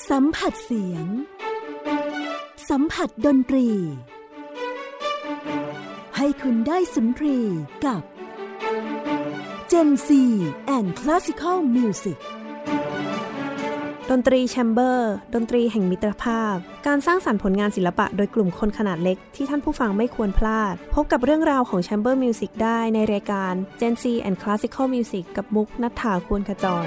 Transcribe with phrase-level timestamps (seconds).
[0.00, 1.06] สัมผัสเสียง
[2.70, 3.68] สัมผัสดนตรี
[6.16, 7.38] ให้คุณได้สุนทรี
[7.84, 8.02] กับ
[9.70, 10.08] Gen C
[10.76, 12.18] and Classical Music
[14.10, 16.56] ดนตรีแชมเบอร์ ดนตรีแห่งมิตรภาพ
[16.86, 26.86] การสร้างสรรค์ผลงานศิลปะโดยกลุ่มคนขนาดเล็กที่ท่านผู้ฟังไม่ควรพลาด พบกับเรื่องราวของ chamber music ได้ในรายการ Gen C and Classical Music กับมุกนัฐาควรขจร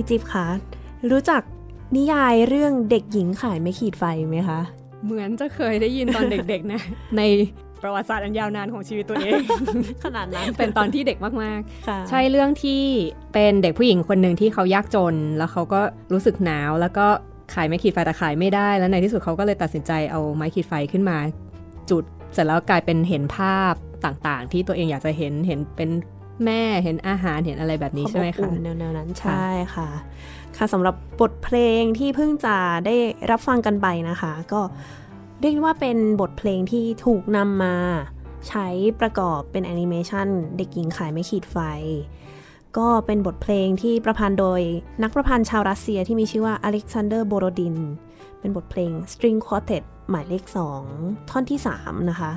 [0.00, 0.46] พี่จิ๊บคะ
[1.10, 1.42] รู้จัก
[1.96, 4.60] นิยายเรื่องเด็กหญิงขายไม่ขีดไฟไหมคะ
[5.04, 6.80] เหมือนจะเคยได้ยินตอนเด็กๆนะ
[7.16, 7.22] ใน
[7.82, 9.40] ประวัติศาสตร์อันยาวนานของชีวิตตัวเอง
[10.04, 12.82] ขนาดนั้นเป็นตอนที่เด็กมากค่ะๆใช่เรื่องที่
[13.34, 15.80] เป็นเด็กผู้หญิงคนหนึ่งที่เขายากจน แล้วเขาก็
[16.12, 17.06] รู้สึกหนาวแล้วก็
[17.54, 21.18] ขายไม้ขีดไฟแต่ขายไม่ได้ แล้วในที่สุดเขาก็เลยตัดสินใจเอาไม้ขีดไฟขึ้นมา
[21.90, 22.04] จุด
[22.34, 23.74] เสร็จแล้วกลายเป็นเห็นภาพ
[24.04, 25.90] ต่างๆ ที่ตัวเองอยากจะเห็นเห็นเป็น
[26.44, 29.88] แม่เห็นอาหารเห็นอะไรแบบนี้ใช่ไหมวามอบคะอุ่นแนวๆนั้นใช่ค่ะ
[30.56, 32.56] ค่ะสำหรับบทเพลงที่เพิ่งจะ
[32.86, 32.96] ได้
[33.30, 34.60] รับฟังกันไปนะคะ ก็
[35.40, 37.76] เรียกว่าเป็นบทเพลงที่ถูกนำมา
[38.48, 38.66] ใช้
[39.00, 41.58] ประกอบเป็นแอนิเมชันเด็กหญิงขายไม่ขีดไฟ
[42.78, 44.60] ก็เป็นบทเพลงที่ประพันธ์โดย
[45.02, 47.76] นักประพันธ์ชาวรัสเซียที่มีชื่อว่าอเล็กซานเดอร์โบโรดิน
[48.40, 50.44] เป็นบทเพลง String Quartet หมายเลข
[50.86, 52.32] 2 ท่อนที่ 3 นะคะ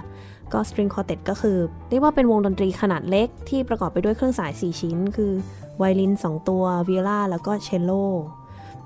[0.53, 1.57] ก็ String Quartet ก็คือ
[1.89, 5.31] เรียกว่าเป็นวงดนตรีขนาดเล็กที่ประกอบไปด้วยเครื่องสาย 4 ชิ้น คือ
[5.77, 7.92] ไวโอลิน 2 ตัววิโอลาแล้วก็เชลโล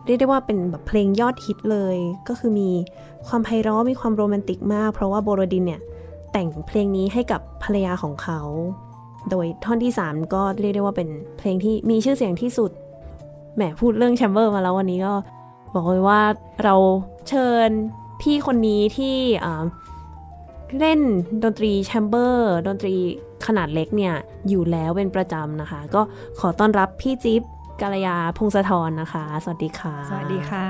[0.05, 1.97] เรียกได้ว่าเป็นแบบเพลงยอดฮิตเลย
[2.27, 2.69] ก็คือมี
[3.27, 5.81] ความไพเราะมีความโรแมนติกมาก เพราะว่าโบโรดินเนี่ย
[6.31, 8.39] แต่งเพลงนี้ให้กับภรรยาของเขา
[9.29, 12.71] โดยท่อนที่ 3 ก็เรียกได้ว่าเป็นเพลงที่มีชื่อเสียงที่สุด
[13.55, 15.13] แหมพูดเรื่อง chamber มาแล้ววันนี้ก็
[15.73, 16.21] บอกเลยว่า
[16.63, 16.75] เรา
[17.29, 17.69] เชิญ
[18.21, 19.15] พี่คนนี้ที่
[20.79, 20.99] เล่น
[21.43, 22.95] ดนตรีแชมเบอร์ ดนตรี
[23.45, 24.13] ขนาดเล็กเนี่ย
[24.49, 26.01] อยู่แล้วเป็นประจำนะคะ ก็
[26.39, 27.41] ขอต้อนรับพี่จิ๊บ
[27.81, 30.67] กาลยาพงศธรนะคะ สวัสดีค่ะ สวัสดีค่ะ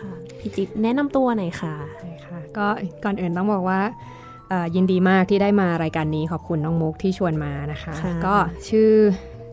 [0.00, 2.66] ค่ะพี่จิ๊บแนะนำตัวหน่อยค่ะใช่ค่ะ ก็
[3.04, 3.80] ก่อนอื่นต้องบอกว่า
[4.48, 8.34] เอ่อยินดีมากที่ได้มารายการนี้ขอบคุณน้องมุกที่ชวนมานะคะค่ะก็
[8.68, 8.90] ชื่อ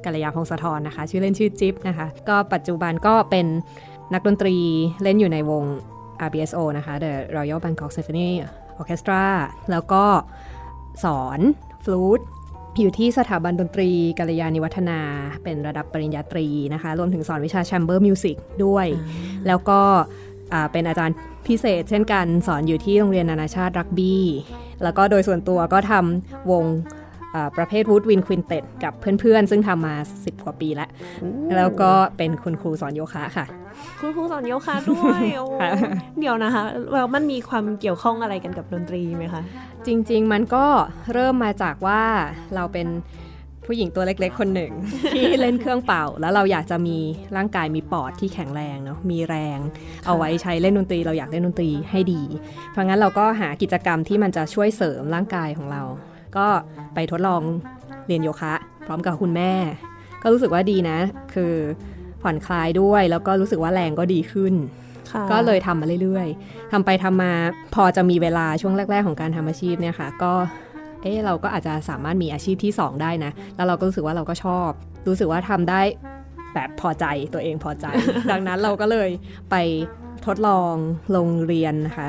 [0.05, 3.45] กัลยาพงศธรนะคะ ชื่อเล่นชื่อจิ๊บนะคะ ก็ปัจจุบันก็เป็น
[4.13, 4.55] นักดนตรี
[5.03, 5.63] เล่นอยู่ในวง
[6.27, 8.29] RBSO นะคะ The Royal Bangkok Symphony
[8.79, 9.23] Orchestra
[9.71, 10.03] แล้วก็
[11.03, 11.39] สอน
[11.85, 12.21] ฟลูต
[12.79, 13.89] อยู่ที่สถาบันดนตรี
[14.19, 14.99] กัลยาณิวัฒนา
[15.43, 18.87] เป็นระดับปริญญาตรีนะคะ รวมถึงสอนวิชา Chamber Music ด้วย
[19.47, 19.79] แล้วก็
[20.53, 21.15] อ่าเป็นอาจารย์
[21.47, 24.23] พิเศษเช่นกันสอนอยู่ที่โรงเรียนนานาชาติรักบี้
[24.83, 27.02] แล้วก็โดยส่วนตัวก็ทำวงอ่า
[27.57, 30.89] ประเภท Woodwind Quintet กับเพื่อนๆ ซึ่งทำมา 10 กว่าปีแล้ว
[31.55, 33.45] แล้วก็เป็นคุณครูสอนโยคะค่ะ
[33.99, 35.69] คุณครูสอนโยคะด้วยโอ้ค่ะ
[36.19, 36.63] เดี๋ยวนะคะ
[36.93, 39.41] แล้วมันมีความเกี่ยวข้องอะไรกันกับดนตรีไหมคะ
[39.85, 40.65] จริง ๆ มันก็
[41.13, 42.01] เริ่มมาจากว่า
[42.55, 42.87] เราเป็น
[43.67, 44.71] ผู้หญิงตัวเล็กๆ คนหนึ่ง
[45.15, 46.97] ที่เล่นเครื่องเป่า แล้วเราอยากจะมี
[47.37, 49.59] ร่างกายมีปอดที่แข็งแรงเนาะมีแรง
[50.05, 52.21] เอาไว้ใช้เล่นดนตรี เราอยากเล่นดนตรีให้ดี
[52.71, 55.83] เพราะงั้นเราก็หากิจกรรมที่มันจะช่วยเสริมร่างกายของเรา
[56.37, 56.47] ก็
[56.93, 57.41] ไปทดลอง
[58.07, 58.53] เรียนโยคะ
[58.85, 59.51] พร้อมกับคุณแม่
[60.21, 60.97] ก็รู้สึกว่าดีนะ
[61.33, 61.53] คือ
[62.21, 64.53] ผ่อนคลายด้วยแล้วก็รู้สึกว่าแรงก็ดีขึ้น
[65.11, 67.33] ค่ะก็เลยทำมาเรื่อยๆทำไปทำมา
[67.75, 70.33] พอจะมีเวลาช่วงแรก ๆ ของการทำอาชีพเนี่ยค่ะ ก็
[71.01, 74.69] เอ๊ะเราก็อาจจะสามารถมีอาชีพที่ 2 ได้นะ แล้วเราก็รู้สึกว่าเราก็ชอบ
[75.07, 75.81] รู้สึกว่าทำได้
[76.53, 77.85] แบบพอใจตัวเองพอใจ
[78.31, 79.09] ดังนั้นเราก็เลย
[79.51, 79.55] ไป
[80.25, 80.73] ทดลอง
[81.15, 82.07] ลงเรียนนะคะ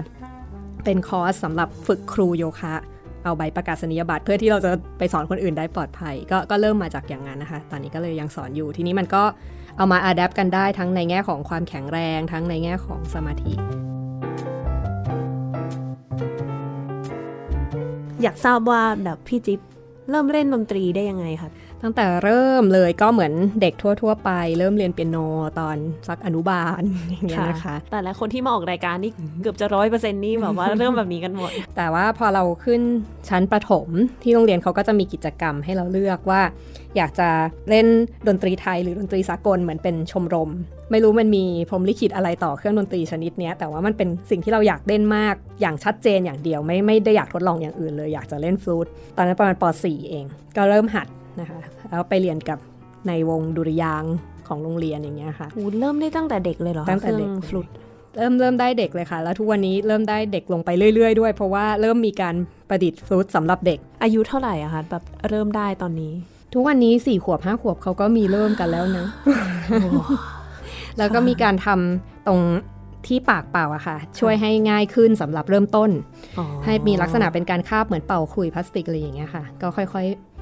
[0.84, 2.74] เป็นคอร์สสำหรับฝึกครูโยคะ
[3.24, 9.22] เอาใบประกาศนียบัตรเพื่อที่เราจะไปสอนคนอื่นได้ปลอดภัย ก็ก็เริ่มมาจากอย่างนั้นนะคะ ตอนนี้ก็เลยยังสอนอยู่ทีนี้มันก็
[9.76, 13.52] เอามาอัดแอปกันได้ทั้งในแง่ของความแข็งแรง ทั้งในแง่ของสมาธิ
[18.22, 19.60] อยากทราบว่าแบบพี่จิ๊บ
[20.10, 21.50] เริ่มเล่นดนตรีได้ยังไงคะ
[21.86, 25.16] ตั้งแต่เริ่มเลยก็เหมือนเด็กทั่ว ๆ ไป เริ่มเรียนเปียโน
[25.60, 25.76] ตอน
[26.08, 29.12] สักอนุบาลอย่างเงี้ยนะคะ แต่ละคนที่มาออกรายการนี่
[29.42, 32.80] เกือบจะร้อยเปอร์เซ็นต์นี่แบบว่าเริ่มแบบนี้กันหมด แต่ว่าพอเราขึ้น
[33.28, 33.88] ชั้นประถม
[34.22, 36.42] ที่โรงเรียนเขาก็จะมีกิจกรรมให้เราเลือกว่า
[36.96, 37.28] อยากจะ
[37.70, 37.86] เล่น
[38.28, 40.50] ดนตรีไทยหรือดนตรีสากลเหมือนเป็นชมรม
[40.90, 48.86] ไม่รู้มันมีพรหมลิขิตอะไรต่อเครื่องดนตรีชนิดเนี้ยแต่ว่ามันเป็นสิ่งที่เราอยากเล่นมากอย่างชัดเจนอย่างเดียวไม่ไม่ได้อยากทดลองอย่างอื่นเลยอยากจะเล่นฟลูต
[49.16, 50.24] ตอนนั้นประมาณป .4 เอง
[50.58, 51.08] ก็เริ่มหัด
[51.40, 51.60] นะคะ
[51.90, 52.58] แล้วไปเรียนกับ
[53.08, 54.14] ในวงดุริยางค์
[54.48, 57.68] ของโรงเรียนอย่างเงี้ยค่ะโอ้เริ่มได้ตั้งแต่เด็กเลยเหรอคะตั้งแต่เด็กครื่องฟลุต
[58.16, 62.34] เริ่มเริ่มได้เด็กเลยค่ะ แล้วทุกวันนี้เริ่มได้เด็กลงไปเรื่อย ๆ ด้วย เพราะว่าเริ่มมีการ
[62.68, 66.12] ประดิษฐ์ฟลูตสำหรับเด็ก อายุเท่าไหร่อะคะแบบเริ่มได้ตอนนี้
[66.54, 69.06] ทุกวันนี้สี่ขวบห้าขวบเขาก็มีเริ่มกันแล้วนะ
[70.98, 72.40] แล้วก็มีการทำตรง
[73.06, 75.90] ที่ปากเป่าอะค่ะ ช่วยให้ง่ายขึ้นสำหรับเริ่มต้น
[76.38, 80.33] อ๋อให้มีลักษณะเป็นการคาบเหมือนเป่าขลุ่ยพลาสติกอะไรอย่างเงี้ยค่ะ ก็ค่อยๆ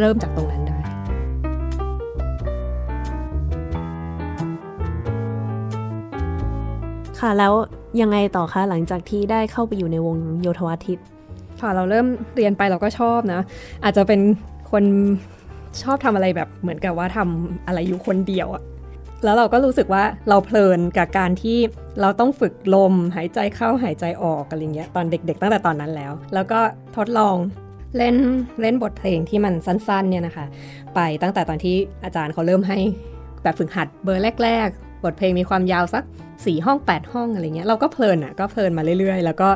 [0.00, 0.78] เริ่มจากตรงนั้นได้
[7.20, 7.52] ค่ะแล้ว
[8.00, 10.98] ยังไงต่อคะหลังจากที่ได้เข้าไปอยู่ในวงโยธวาทิต
[11.58, 12.06] พอเราเริ่ม
[12.36, 13.40] เรียนไปเราก็ชอบนะ
[13.84, 14.20] อาจจะเป็น
[14.70, 14.84] คน
[15.82, 18.62] ชอบทำอะไรแบบเหมือนกับว่าทำอะไรอยู่คนเดียวอะ
[19.24, 21.58] แล้วเราก็รู้สึกว่าเราเพลินกับการที่
[22.00, 26.60] เราต้องฝึกลมหายใจเข้าหายใจออกอะไรเงี้ยตอนเด็ก ๆ ตั้งแต่ตอนนั้นแล้ว แล้วก็
[26.96, 27.36] ทดลอง
[27.96, 28.16] เล่น
[28.60, 30.46] เล่นบทเพลงที่มันสั้นๆเนี่ยนะคะ
[30.94, 32.78] ไปตั้งแต่ตอนที่อาจารย์เขาเริ่มให้
[33.42, 36.04] แบบฝึกหัดเบอร์แรก ๆ บทเพลงมีความยาวสัก
[36.34, 39.48] 4 ห้อง 8 ห้องอะไรเงี้ยเราก็เพลินอะก็เพลินมาเรื่อยๆ แล้วก็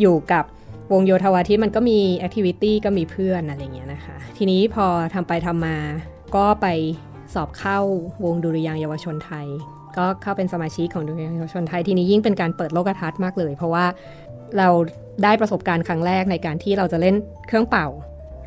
[0.00, 0.44] อยู่กับ
[0.92, 5.76] วงโยธวาทิตมันก็มีแอคทิวิตี้ก็มีเพื่อนอะไรเงี้ยนะคะ ทีนี้พอทำไปทำมา
[6.36, 6.66] ก็ไป
[7.34, 7.78] สอบเข้า
[8.24, 9.46] วงดุริยางเยาวชนไทย
[9.96, 13.84] ก็เข้าเป็นสมาชิกของดุริยางเยาวชนไทย ทีนี้ยิ่งเป็นการเปิดโลกทัศน์มากเลย เพราะว่า
[14.58, 14.68] เรา
[15.24, 17.88] ได้ประสบการณ์ครั้งแรกในการที่เราจะเล่นเครื่องเป่า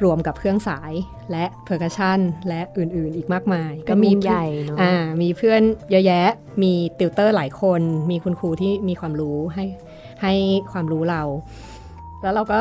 [0.04, 0.94] รวมกับเครื่องสาย
[1.32, 6.30] และ percussion และอื่นๆ อีกมากมาย ก็มีใหญ่เนาะอ่ามีเพื่อนเยอะแยะ
[6.64, 9.66] มีติวเตอร์หลายคน มีคุณครูที่มีความรู้ให้
[10.24, 10.34] ให้
[10.72, 11.22] ความรู้เรา
[12.22, 12.60] แล้วเราก็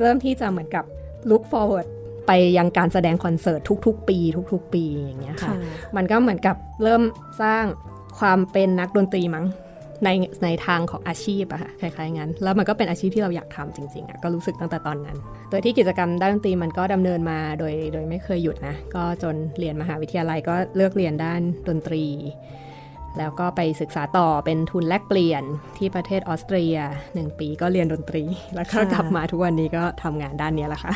[0.00, 0.84] เริ่มที่จะเหมือนกับ
[1.30, 1.86] look forward
[2.26, 4.18] ไปยังการแสดงคอนเสิร์ตทุก ๆ ปี
[4.52, 5.56] ทุก ๆ ปีอย่างเงี้ยค่ะค่ะ
[5.96, 7.02] มันก็เหมือนกับเริ่ม
[7.42, 7.64] สร้าง
[8.18, 9.44] ความเป็นนักดนตรีมั้ง
[10.04, 10.08] ใน
[10.44, 15.16] ในทางของอาชีพอะค่ะคล้ายๆงั้น แล้วมันก็เป็นอาชีพที่เราอยากทำจริงๆอะก็รู้สึกตั้งแต่ตอนนั้น
[15.50, 22.04] โดยที่กิจกรรมด้านดนตรีมันก็ดำเนินมาโดยโดยไม่เคยหยุดนะ ก็จนเรียนมหาวิทยาลัยก็เลือกเรียนด้านดนตรี
[23.18, 25.42] แล้วก็ไปศึกษาต่อเป็นทุนแลกเปลี่ยน
[25.78, 26.74] ที่ประเทศออสเตรีย
[27.14, 28.22] หนึ่งปีก็เรียนดนตรี
[28.54, 30.92] แล้วก็กลับมาทุกวันนี้ก็ทำงานด้านนี้แหละค่ะ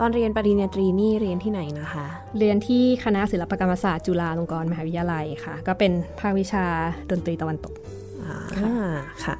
[0.00, 2.06] ตอนเรียนปริญญาตรีนี่เรียนที่ไหนนะคะ
[2.38, 6.64] เรียนที่คณะศิลปกรรมศาสตร์จุฬาลงกรณ์มหาวิทยาลัยค่ะ ก็เป็นภาควิชา
[7.10, 7.74] ดนตรีตะวันตก
[8.24, 8.36] อ่า
[9.24, 9.36] ค่ะ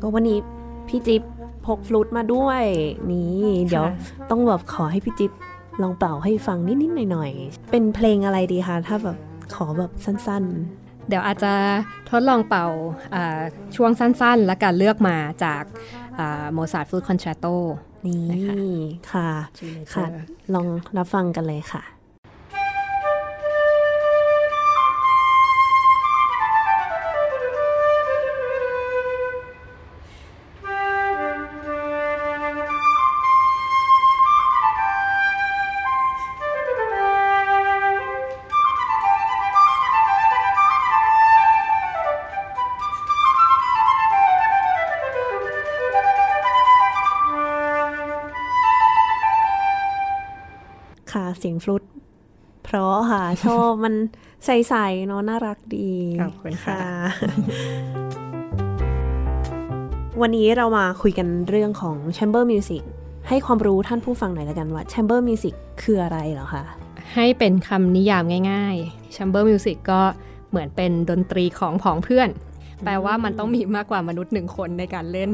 [0.00, 0.38] ก็วันนี้
[0.88, 1.22] พี่จิ๊บ
[1.66, 2.62] พกฟลูตมาด้วย
[3.10, 3.86] นี่เดี๋ยว
[4.30, 5.32] ต้องแบบขอให้พี่จิ๊บ
[5.82, 9.16] ลองเป่าให้ฟังนิดๆหน่อยๆเป็นเพลงอะไรดีคะถ้าแบบ
[9.54, 10.44] ขอแบบสั้น
[11.08, 11.52] เดี๋ยวอาจจะ
[12.10, 12.66] ทดลองเป่า
[13.14, 13.40] อ่า
[13.76, 15.62] ช่วงสั้นๆ แล้วก็เลือกมาจาก
[16.52, 18.54] โมซาร์ท flute concerto นี่นะคะ
[19.12, 19.28] ค่ะ
[19.94, 20.06] ค่ะ
[20.54, 21.93] ลองรับฟังกันเลยค่ะ
[51.14, 51.82] ค่ะเสียงฟลุต
[52.64, 53.94] เพราะค่ะ ชอบมัน
[54.44, 55.90] ใสๆเนาะน่ารักดี
[56.22, 56.80] ขอบคุณค่ะ
[60.20, 62.82] วันนี้เรามาคุยกันเรื่องของ Chamber Music
[63.28, 66.64] ให้ความรู้ท่านผู้ฟังหน่อยละกันว่า Chamber Music คืออะไรเหรอคะ
[67.14, 70.02] ให้เป็นคำนิยามง่ายๆ Chamber Music ก็
[70.50, 72.28] เหมือนเป็นดนตรีของผองเพื่อน
[72.84, 75.30] แปลว่ามันต้องมีมากกว่ามนุษย์หนึ่งคนในการเล่น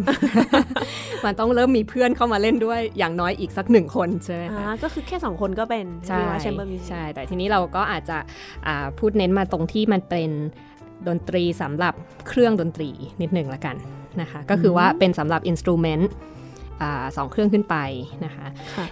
[1.24, 8.18] มันต้องเริ่มมีเพื่อนเข้ามาเล่นด้วยอย่างน้อยอีกสักหนึ่งคนใช่ไหมอ่าคะก็คือแค่สองคนก็เป็นใช่เรียกว่า Chamber Music ใช่ แต่ทีนี้เราก็อาจจะ
[8.66, 10.30] อ่าพูดเน้นมาตรงที่มันเป็น
[11.08, 11.94] ดนตรีสำหรับ
[12.28, 12.90] เครื่องดนตรี
[13.22, 13.76] นิดหนึ่งละกัน
[14.20, 16.10] นะคะ ก็คือว่าเป็นสำหรับอินสตูเมนต์
[17.16, 17.76] สองเครื่องขึ้นไป
[18.24, 18.86] นะคะค่ะ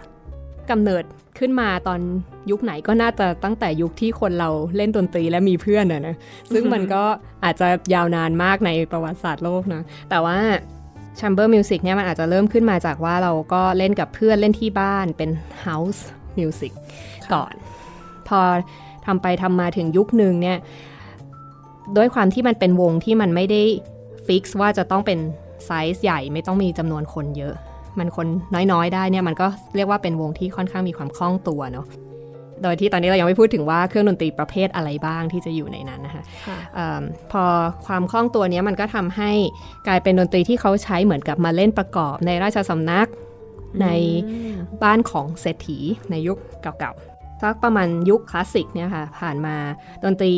[0.71, 1.05] กำเนิด
[1.39, 2.01] ขึ้นมาตอน
[2.51, 6.17] ยุคไหนก็น่าจะตั้งแต่ยุคที่คนเราเล่นดนตรีและมีเพื่อนอะนะ
[6.55, 7.03] ซึ่งมันก็
[7.45, 10.39] อาจจะยาวนานมากในประวัติศาสตร์โลกนะ แต่ว่า
[11.19, 15.31] Chamber Music เนี่ยมันอาจจะเริ่มขึ้นมาจากว่าเราก็เล่นกับเพื่อนเล่นที่บ้านเป็น
[15.67, 16.01] House
[16.39, 16.73] Music
[17.33, 17.55] ก่อน
[18.29, 18.41] พอ
[19.07, 20.59] ทำไปทำมาถึงยุคหนึ่งเนี่ย
[21.97, 23.63] ด้วยความที่มันเป็นวงที่มันไม่ได้
[24.27, 25.19] fix ว่าจะต้องเป็น
[25.67, 27.55] ไซส์ใหญ่ไม่ต้องมีจำนวนคนเยอะ
[28.01, 31.87] มันคนน้อยๆ ได้เนี่ยมันก็เรียกว่าเป็นวงที่ค่อนข้างมีความคล่องตัวเนาะ
[32.63, 37.03] โดยที่ตอนนี้เรายังไม่พูดถึงว่าเครื่องดนตรีประเภทอะไรบ้างที่จะอยู่ในนั้นนะคะค่ะเอม
[37.33, 37.45] พอ
[37.87, 39.31] ความคล่องตัวเนี้ยมันก็ทำให้
[39.87, 43.09] กลายเป็นดนตรีที่เขาใช้เหมือนกับมาเล่นประกอบในราชสำนัก
[43.83, 43.87] ใน
[44.83, 45.79] บ้านของเศรษฐี
[46.11, 49.57] ในยุคเก่าๆสักประมาณยุคคลาสสิกเนี่ยค่ะผ่านมา
[50.05, 50.35] ดนตรี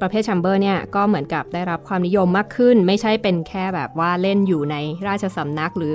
[0.00, 4.76] ประเภทแชมเบอร์เนี่ยก็เหมือนกับได้รับความนิยมมากขึ้น ไม่ใช่เป็นแค่แบบว่าเล่นอยู่ใน
[5.08, 5.94] ราชสำนักหรือ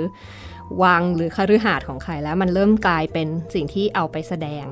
[0.82, 4.64] วังหรือคฤหาสน์ของใครแล้วมันเริ่มกลายเป็นสิ่งที่เอาไปแสดง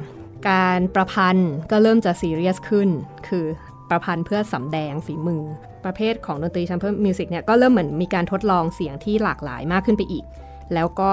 [0.51, 2.89] การประพันธ์ก็เริ่มจะซีเรียสขึ้น
[3.29, 3.47] คือ
[3.91, 5.43] ประพันธ์เพื่อสำแดงฝีมือ
[5.85, 10.25] ประเภทของดนตรี chamber music เนี่ยก็เริ่มเหมือนมีการทดลองเสียงที่หลากหลายมากขึ้นไปอีก
[10.75, 11.11] แล้วก็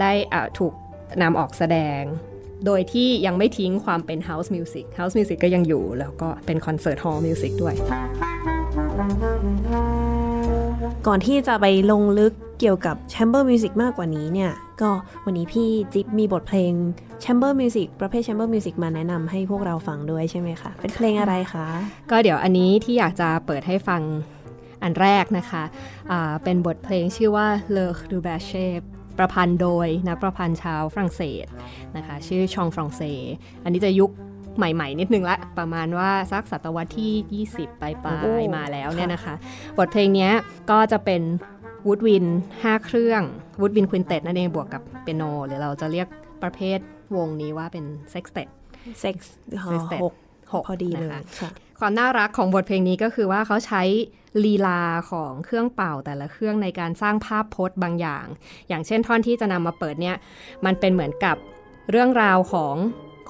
[0.00, 0.72] ได้อ่าถูก
[1.22, 2.02] นำออกแสดง
[2.66, 7.74] โดยที่ยังไม่ทิ้งความเป็น House Music House Music ก็ยังอยู่ แล้วก็เป็น concert hall music ด้วย
[11.06, 14.90] ก่อนที่จะไปลงลึก เกี่ยวกับ Chamber Music มากกว่านี้เนี่ย ก็
[15.24, 16.72] วันนี้พี่จิ๊บมีบทเพลง
[17.24, 21.66] Chamber Music ประเภท Chamber Music มาแนะนำให้พวกเราฟังด้วยใช่ไหมคะ เป็นเพลงอะไรคะ
[22.10, 24.02] ก็เดี๋ยวอันนี้ที่อยากจะเปิดให้ฟัง
[24.82, 25.62] อันแรกนะคะ
[26.10, 27.46] อ่าเป็นบทเพลงชื่อว่า
[27.76, 28.66] Le du b a c h e
[29.18, 31.46] ประพันธ์โดยนักประพันธ์ชาวฝรั่งเศส
[31.96, 33.02] นะคะ ชื่อชองฟรองเซ
[33.64, 34.10] อันนี้จะยุค
[34.56, 39.34] ใหม่ๆ นิดนึงละ ประมาณว่าสักศตวรรษที่ 20 ปลายโอ้ๆมาแล้วเนี่ยนะคะ
[39.78, 40.32] บทเพลงเนี้ย
[40.70, 41.22] ก็จะเป็น
[41.86, 42.24] woodwind
[42.60, 43.22] 5 เครื่อง
[43.60, 46.08] woodwind quintet นั่นเองบวกกับเปียโน หรือเราจะเรียก
[46.42, 46.78] ประเภท
[47.16, 48.44] วงนี้ว่าเป็นเซ็กเต็
[49.02, 49.16] Sex
[49.70, 50.14] เซ็กเต็หก
[50.52, 51.50] หกพอดีเลยนะคะค่ะ
[51.80, 53.82] ความน่ารักของบทเพลงนี้ก็คือว่าเขาใช้
[54.44, 58.26] ลีลาของเครื่องเป่าแต่ละเครื่องในการสร้างภาพพจน์บางอย่าง
[58.68, 60.16] อย่างเช่นท่อนที่จะนำมาเปิดเนี่ย
[60.64, 61.36] มันเป็นเหมือนกับ
[61.90, 62.74] เรื่องราวของ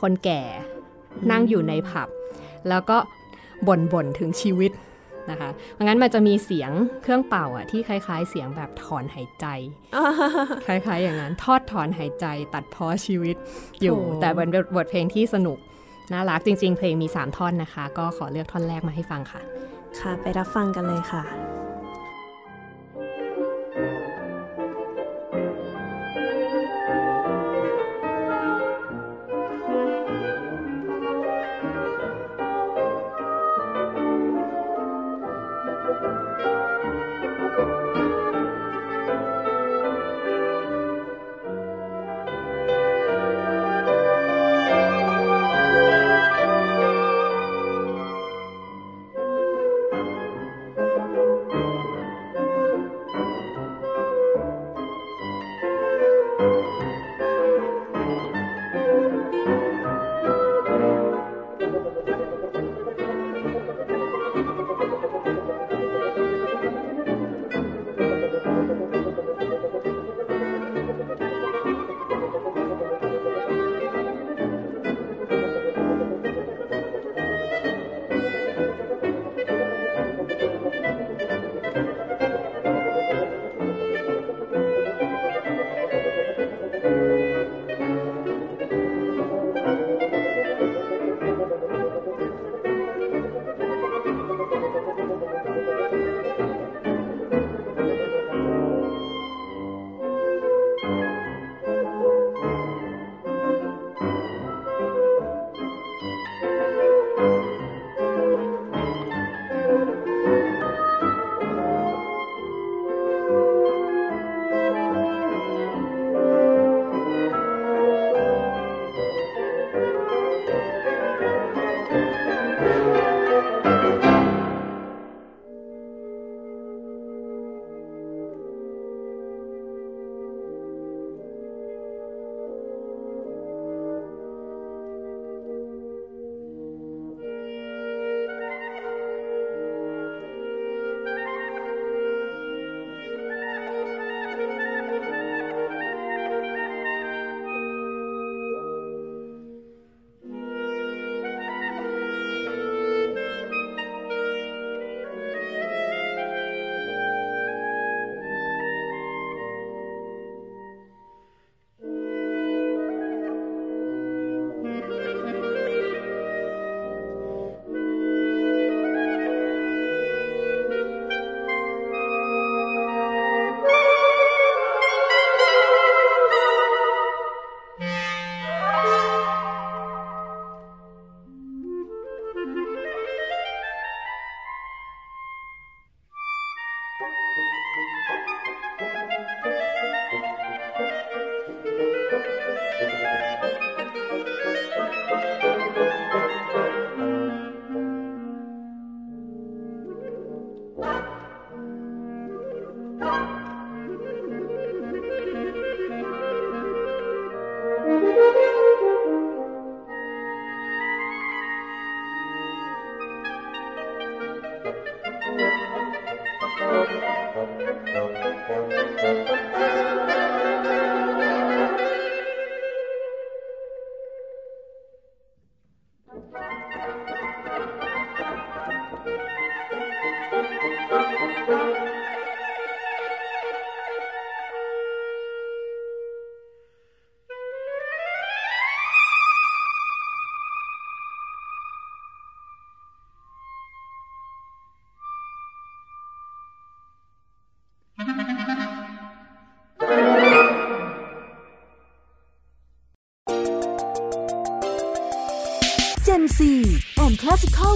[0.00, 0.42] คนแก่
[1.30, 2.08] นั่งอยู่ในผับ
[2.68, 2.98] แล้วก็
[3.66, 4.72] บ่นบ่นถึงชีวิต
[5.30, 6.71] นะคะเพราะงั้นมันจะมีเสียง
[7.02, 9.47] เครื่องเป่าอะที่คล้าย ๆ เสียงแบบถอนหายใจ
[10.66, 13.36] คล้ายๆ อย่างนั้นทอดถอนหายใจตัดพ้อชีวิต
[13.82, 15.58] อยู่ แต่เป็นบทเพลงที่สนุก
[16.12, 19.41] น่ารักจริง ๆ เพลงมี 3 ท่อนนะคะ ก็ขอเลือกท่อนแรกมาให้ฟังค่ะ
[20.00, 21.66] ค่ะ ไปรับฟังกันเลยค่ะ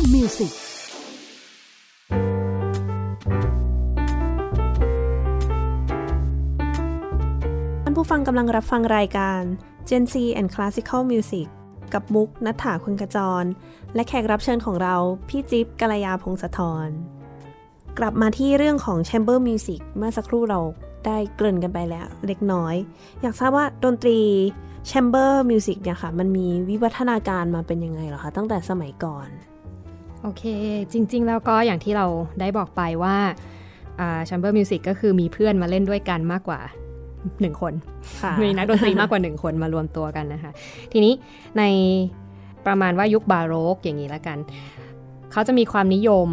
[0.00, 0.52] ลาสสิคอลมิวสิก
[7.82, 9.42] ท่านผู้ฟังกำลังรับฟังรายการ
[9.88, 11.46] Gen Z and Classical Music
[11.94, 13.44] กับมุกนัฐาคุณกระจร
[13.94, 14.96] และแขกรับเชิญของเรา
[15.28, 16.88] พี่จิ๊บกัลยาพงศธร
[17.98, 20.60] กลับมาที่เรื่องของ Chamber Music เมื่อสักครู่เรา
[21.06, 22.74] ได้เกริ่นกันไปแล้วเล็กน้อย
[23.20, 24.18] อยากทราบว่าดนตรี
[24.90, 29.30] Chamber Music เนี่ยค่ะ มันมีวิวัฒนาการมาเป็นยังไงเหรอคะ ตั้งแต่สมัยก่อน
[30.22, 30.44] โอเค
[30.92, 32.06] จริง ๆ แล้วก็อย่างที่เรา
[32.40, 33.16] ได้บอกไปว่า
[34.26, 36.61] แชมเบอร์มิวสิกก็คือมีเพื่อนมาเล่นด้วยกันมากกว่า
[37.40, 37.72] หนึ่งคน
[38.42, 40.52] มีนักดนตรีมากกว่าหนึ่งคนมารวมตัวกันนะคะ
[40.92, 41.12] ทีนี้
[41.59, 41.62] ใน
[42.66, 44.38] ประมาณว่ายุคบาโรกอย่างนี้แล้วกัน
[45.33, 46.28] เขาจะมีความนิยม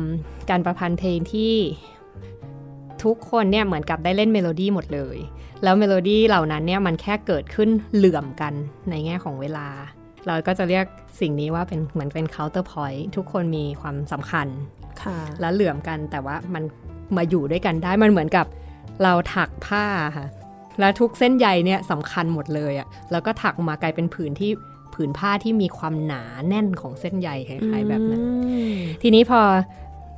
[0.50, 1.54] การประพันธ์เพลงที่
[3.04, 5.17] ทุกคนเนี่ยเหมือนกับได้เล่นเมโลดี้หมดเลย
[5.63, 8.54] แล้วเมโลดี้เหล่านั้นเนี่ยมันแค่เกิดขึ้นเหลื่อมกัน
[8.89, 9.67] ในแง่ของเวลา
[10.27, 10.85] เราก็จะเรียก
[11.21, 14.47] สิ่งนี้ว่าเป็นเหมือนเป็น counter point ทุกคนมีความสำคัญ
[15.41, 16.63] แล้วเหลื่อมกันแต่ว่ามัน
[17.17, 18.45] มาอยู่ด้วยกันได้มันเหมือนกับ
[19.03, 19.85] เราถักผ้า
[20.17, 20.25] ค่ะ
[20.79, 24.51] แล้วทุกเส้นใยเนี่ยสำคัญหมดเลยอะแล้วก็ถักมากลายเป็นผืนที่
[24.93, 28.21] ผืนผ้าที่มีความหนาแน่นของเส้นใยคล้ายๆแบบนั้น
[29.01, 29.41] ทีนี้พอ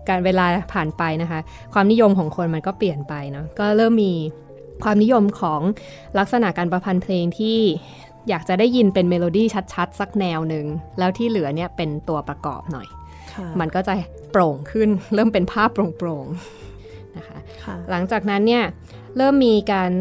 [0.09, 1.39] การเวลาผ่านไปนะคะ
[1.73, 4.13] ความนิยมของคนมันก็เปลี่ยนไปเนาะก็เริ่มมี
[4.83, 5.61] ความนิยมของ
[6.19, 7.59] ลักษณะการประพันธ์เพลงที่
[8.29, 10.65] อยากจะได้ยินเป็นเมโลดี้ชัดๆ สักแนวหนึ่ง
[10.99, 12.87] แล้วที่เหลือเนี่ยเป็นตัวประกอบหน่อย
[13.59, 13.93] มันก็จะ
[14.31, 17.39] โปร่งขึ้น เริ่มเป็นภาพโปร่งๆนะคะ
[17.89, 18.63] หลังจากนั้นเนี่ย
[19.17, 19.91] เริ่มมีการ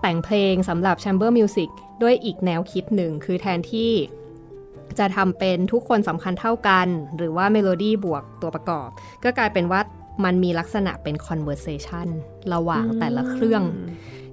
[0.00, 1.70] แต่งเพลงสำหรับ chamber music
[2.02, 3.92] ด้วยอีกแนวคิดหนึ่ง คือแทนที่
[4.98, 8.88] จะทำเป็นทุกคนสำคัญเท่ากัน หรือว่าเมโลดี้บวกตัวประกอบ
[9.24, 9.80] ก็กลายเป็นว่า
[10.24, 12.08] มันมีลักษณะเป็น conversation
[12.54, 13.62] ระหว่างแต่ละเครื่อง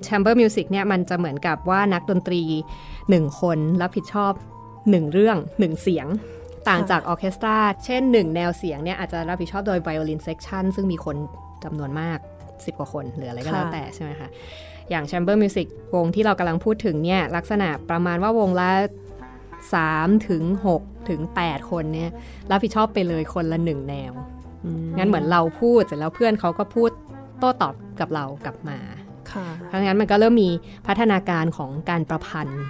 [0.08, 2.41] chamber music เนี่ยมันจะเหมือนกับว่านักดนตรี
[3.10, 4.34] หนึ่งคนรับผิดชอบ
[4.89, 6.08] หนึ่งเรื่องหนึ่งเสียง
[6.69, 11.15] ต่างจากออเคสตราเช่นหนึ่งแนวเสียงเนี่ยอาจจะรับผิดชอบโดย violin section ซึ่งมีคน
[11.63, 14.30] จำนวนมาก 10 กว่าคนหรืออะไรก็แล้วแต่ใช่ไหมคะ
[14.89, 18.72] อย่าง chamber music วงที่เรากำลังพูดถึงเนี่ยลักษณะประมาณว่าวงละ
[19.69, 20.43] 3ถึง
[20.78, 22.12] 6ถึง 8 คนเนี่ย
[22.52, 24.13] รับผิดชอบไปเลยคนละหนึ่งแนว
[24.97, 26.89] งั้นเหมือนเราพูดเสร็จแล้วเพื่อนเขาก็พูด
[27.39, 28.80] โต้ตอบกับเรากลับมา
[29.67, 30.49] เพราะงั้นมันก็เริ่มมี
[30.88, 32.62] พัฒนาการของการประพันธ์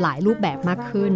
[0.00, 1.12] หลายรูปแบบมากขึ้น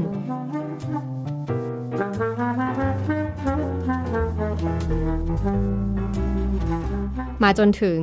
[7.42, 8.00] มาจนถึง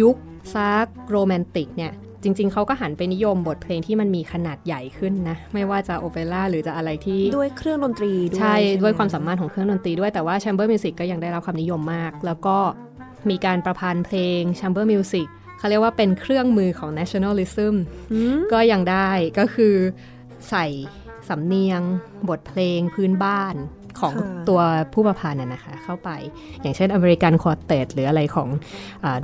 [0.00, 0.16] ยุค
[0.54, 1.92] ซักโรแมนติกเนี่ย
[2.28, 12.56] จริง ๆเขาก็หันไปนิยมบทเพลงที่มันมีขนาดใหญ่ขึ้นนะ ไม่ว่าจะโอเปร่าหรือจะอะไรที่ด้วยเครื่องดนตรีด้วยใช่ด้วยความสามารถของเครื่องดนตรีด้วยแต่ว่า chamber music ก็ยังได้รับความนิยมมาก แล้วก็
[13.30, 15.26] มีการประพันธ์เพลง chamber music
[15.58, 17.74] เขาเรียกว่าเป็นเครื่องมือของ nationalism
[18.52, 19.74] ก็ยังได้ก็คือ
[20.50, 20.66] ใส่
[21.28, 21.82] สำเนียง
[22.28, 23.54] บทเพลงพื้นบ้าน
[24.00, 24.14] ของ
[24.48, 24.60] ตัว
[24.94, 26.10] ผู้ประพันธ์นะคะ เข้าไป
[26.62, 28.48] อย่างเช่น American Quartet หรืออะไรของ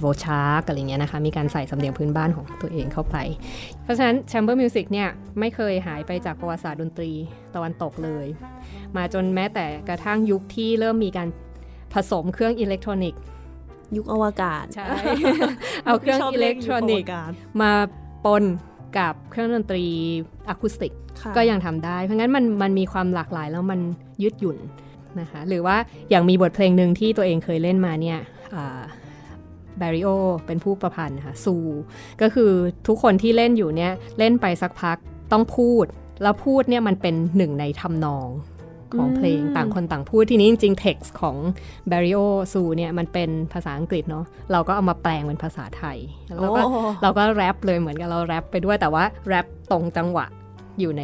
[0.00, 3.16] ดโวชาคอะไรเงี้ยนะคะ มีการใส่สำเนียงพื้นบ้านของตัวเองเข้าไป
[3.84, 7.10] เพราะฉะนั้น chamber music เนี่ย ไม่เคยหายไปจากประวัติศาสตร์ดนตรี
[7.54, 8.26] ตะวันตกเลย
[8.96, 11.28] มาจนแม้แต่กระทั่งยุคที่เริ่มมีการ
[11.94, 13.20] ผสมเครื่องอิเล็กทรอนิกส์
[13.96, 14.86] ยุคอวกาศใช่
[15.84, 17.08] เอาเครื่องอิเล็กทรอนิกส์
[17.62, 17.72] มา
[18.24, 18.44] ปน
[18.98, 19.84] กับเครื่องดนตรี
[20.48, 20.92] อะคูสติก
[21.36, 23.80] ก็ยังทำได้ เพราะงั้นมันมันมีความหลากหลายแล้วมัน
[24.22, 24.58] ยืดหยุ่น
[25.20, 25.76] นะคะหรือว่า
[26.10, 28.18] อย่างมีบทเพลงหนึ่งที่ตัวเองเคยเล่นมาเนี่ย
[29.78, 30.08] แบริโอ
[30.46, 31.54] เป็นผู้ประพันธ์ค่ะซู
[32.20, 32.52] ก็คือ
[32.86, 34.96] ทุกคนที่เล่นอยู่เนี่ยเล่นไปสักพัก
[35.32, 35.84] ต้องพูด
[36.22, 38.28] แล้วพูดเนี่ยมันเป็นหนึ่งในทำนอง
[38.98, 41.36] ของเพลงต่างคนต่างพูดทีนี้จริงๆ text ของ
[41.90, 45.98] Barrio Su เนี่ยมันเป็นภาษาอังกฤษเนาะเราก็เอามาแปลงเป็นภาษาไทย
[46.40, 46.62] แล้วก็
[47.02, 50.26] เราก็แรปเลยเหมือนกับเราแรปไปด้วยแต่ว่าแรปตรงจังหวะ
[50.80, 51.02] อยู่ใน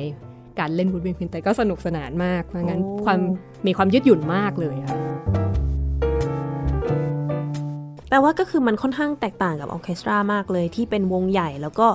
[0.58, 3.18] การเล่นวูดวินพินแต่ก็สนุกสนานมากเพราะงั้นความ
[3.66, 4.98] มีความยืดหยุ่นมากเลยค่ะ
[8.08, 11.88] แปลว่าก็คือมันค่อนข้างแตกต่างกับออเคสตรามากเลยที่เป็นวงใหญ่แล้วก็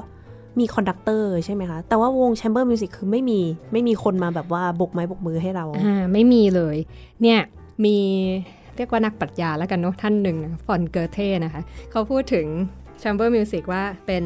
[0.60, 3.40] มี conductor ใช่ไหมคะ แต่ว่าวง chamber music คือไม่มี
[3.72, 6.78] ไม่มีคนมาแบบว่าโบกไม้โบกมือให้เราอ่าไม่มีเลย
[7.22, 7.40] เนี่ย
[7.86, 7.98] มี
[8.76, 11.62] เรียกว่านักปรัชญาแล้วกันเนาะท่านหนึ่งฟอนเกอเท่นะคะ
[11.92, 12.48] เขาพูดถึง
[13.00, 14.24] chamber music ว่าเป็น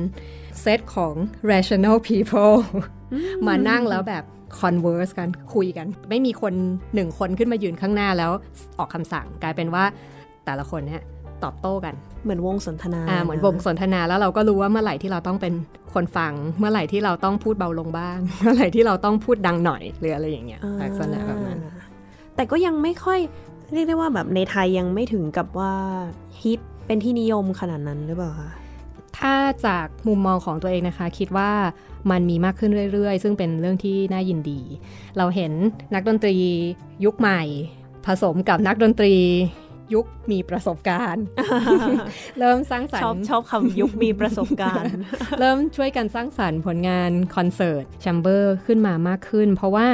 [0.61, 1.13] เซตของ
[1.51, 2.55] rational people
[3.47, 4.23] มานั่งแล้วแบบ
[4.59, 6.53] converse กันคุยกัน ไม่มีคน
[6.95, 8.31] หนึ่งคนขึ้นมายืนข้างหน้าแล้ว
[8.79, 9.83] ออกคำสั่งกลายเป็นว่า
[10.45, 11.03] แต่ละคนเนี่ย
[11.43, 15.53] ตอบโต้กัน เหมือนวงสนทนาอ่าเหมือนวงสนทนาแล้วเราก็รู้ว่าเมื่อไหร่ที่เราต้องเป็น
[15.93, 21.59] คนฟัง เมื่อไหร่ที่เราต้องพูดเบาลงบ้าง เมื่อไหร่ที่เราต้องพูดดังหน่อยหรืออะไรอย่างเงี้ยลักษณะแบบนั้น
[22.35, 23.19] แต่ก็ยังไม่ค่อย
[23.73, 25.73] เรียกได้ว่าแบบในไทยยังไม่ถึงกับว่า
[26.41, 28.49] ฮิตเป็นที่นิยมขนาดนั้นหรือเปล่าคะ
[29.19, 29.33] ถ้า
[29.65, 31.51] จากมุมมองของตัวเองนะคะ คิดว่า
[32.11, 34.61] มันมีมากขึ้นเรื่อยๆ ซึ่งเป็นเรื่องที่น่ายินดี
[35.17, 35.51] เราเห็น
[35.93, 36.35] นักดนตรี
[37.05, 37.41] ยุคใหม่
[38.05, 39.15] ผสมกับนักดนตรี
[39.93, 41.23] ยุคมีประสบการณ์
[42.39, 44.93] เริ่มสร้างสรรค์ชอบชอบคำยุคมีประสบการณ์
[45.39, 49.87] เริ่มช่วยกันสร้างสรรค์ผลงานคอนเสิร์ต chamber ขึ้นมามากขึ้น เพราะว่า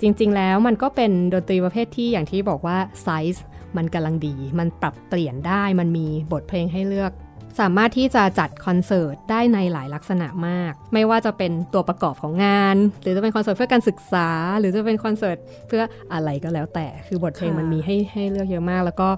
[0.00, 3.44] จริง ๆ แล้วมันก็เป็นดนตรีประเภทที่อย่างที่บอกว่าไซส์
[3.76, 7.12] มันกำลังดี มันปรับเปลี่ยนได้ มันมีบทเพลงให้เลือก
[7.60, 19.08] สามารถที่จะจัดคอนเสิร์ตได้ในหลายลักษณะมาก ไม่ว่าจะเป็นตัวประกอบของงาน หรือจะเป็นคอนเสิร์ตเพื่อการศึกษา หรือจะเป็นคอนเสิร์ตเพื่ออะไรก็แล้วแต่ คือบทเพลงมันมีให้ให้เลือกเยอะมาก แล้วก็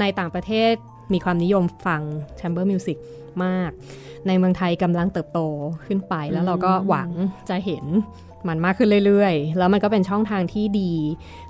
[0.00, 0.74] ในต่างประเทศ
[1.12, 2.02] มีความนิยมฟัง
[2.40, 2.98] chamber music
[3.44, 3.70] มาก
[4.26, 5.40] ในเมืองไทยกำลังเติบโต
[5.86, 7.10] ขึ้นไป แล้วเราก็หวัง
[7.48, 7.84] จะเห็น
[8.48, 10.92] มันมากขึ้นเรื่อยๆ แล้วมันก็เป็นช่องทางที่ดี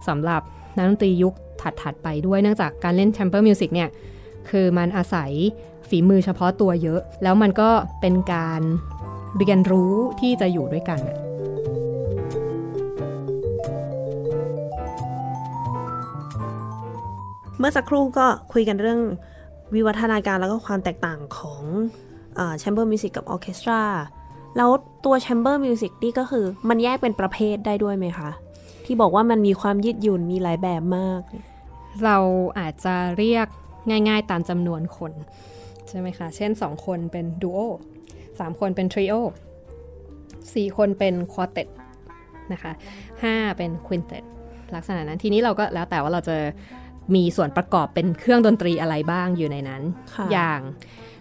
[0.09, 0.43] สำหรับ
[0.77, 1.35] นักดนตรียุค
[1.83, 3.89] ถัดๆไปด้วย เนื่องจากการเล่น chamber music เนี่ย
[4.51, 5.31] คือมันอาศัย
[5.89, 7.71] ฝีมือเฉพาะตัวเยอะ แล้วมันก็
[8.01, 8.61] เป็นการ
[9.39, 11.01] เรียนรู้ที่จะอยู่ด้วยกัน
[17.59, 19.01] เมื่อสักครู่ก็คุยกันเรื่อง
[19.75, 21.63] วิวัฒนาการแล้วก็ความแตกต่างของ
[22.59, 23.83] chamber music กับออเคสตรา
[24.57, 24.71] แล้ว
[25.05, 28.31] ตัว chamber music นี่ก็คือมันแยกเป็นประเภทได้ด้วยไหมคะ
[28.85, 31.21] ที่บอกว่ามันมีความยืดหยุ่นมีหลายแบบมาก
[32.05, 32.17] เรา
[32.59, 33.47] อาจจะเรียก
[33.91, 35.13] ง่าย ๆ ตามจำนวนคน
[35.89, 37.59] ใช่ไหมคะ เช่น 2 คนเป็นดูโอ
[38.41, 39.15] สามคนเป็น trio
[40.55, 41.69] สี่คนเป็น quartet
[42.53, 42.73] นะคะ
[43.23, 44.25] ห้าเป็น quintet
[44.75, 46.37] ลักษณะนั้นทีนี้เราก็แล้วแต่ว่าเราจะ
[47.15, 49.83] มีส่วนประกอบเป็นเครื่องดนตรีอะไรบ้างอยู่ในนั้น
[50.33, 50.61] อย่าง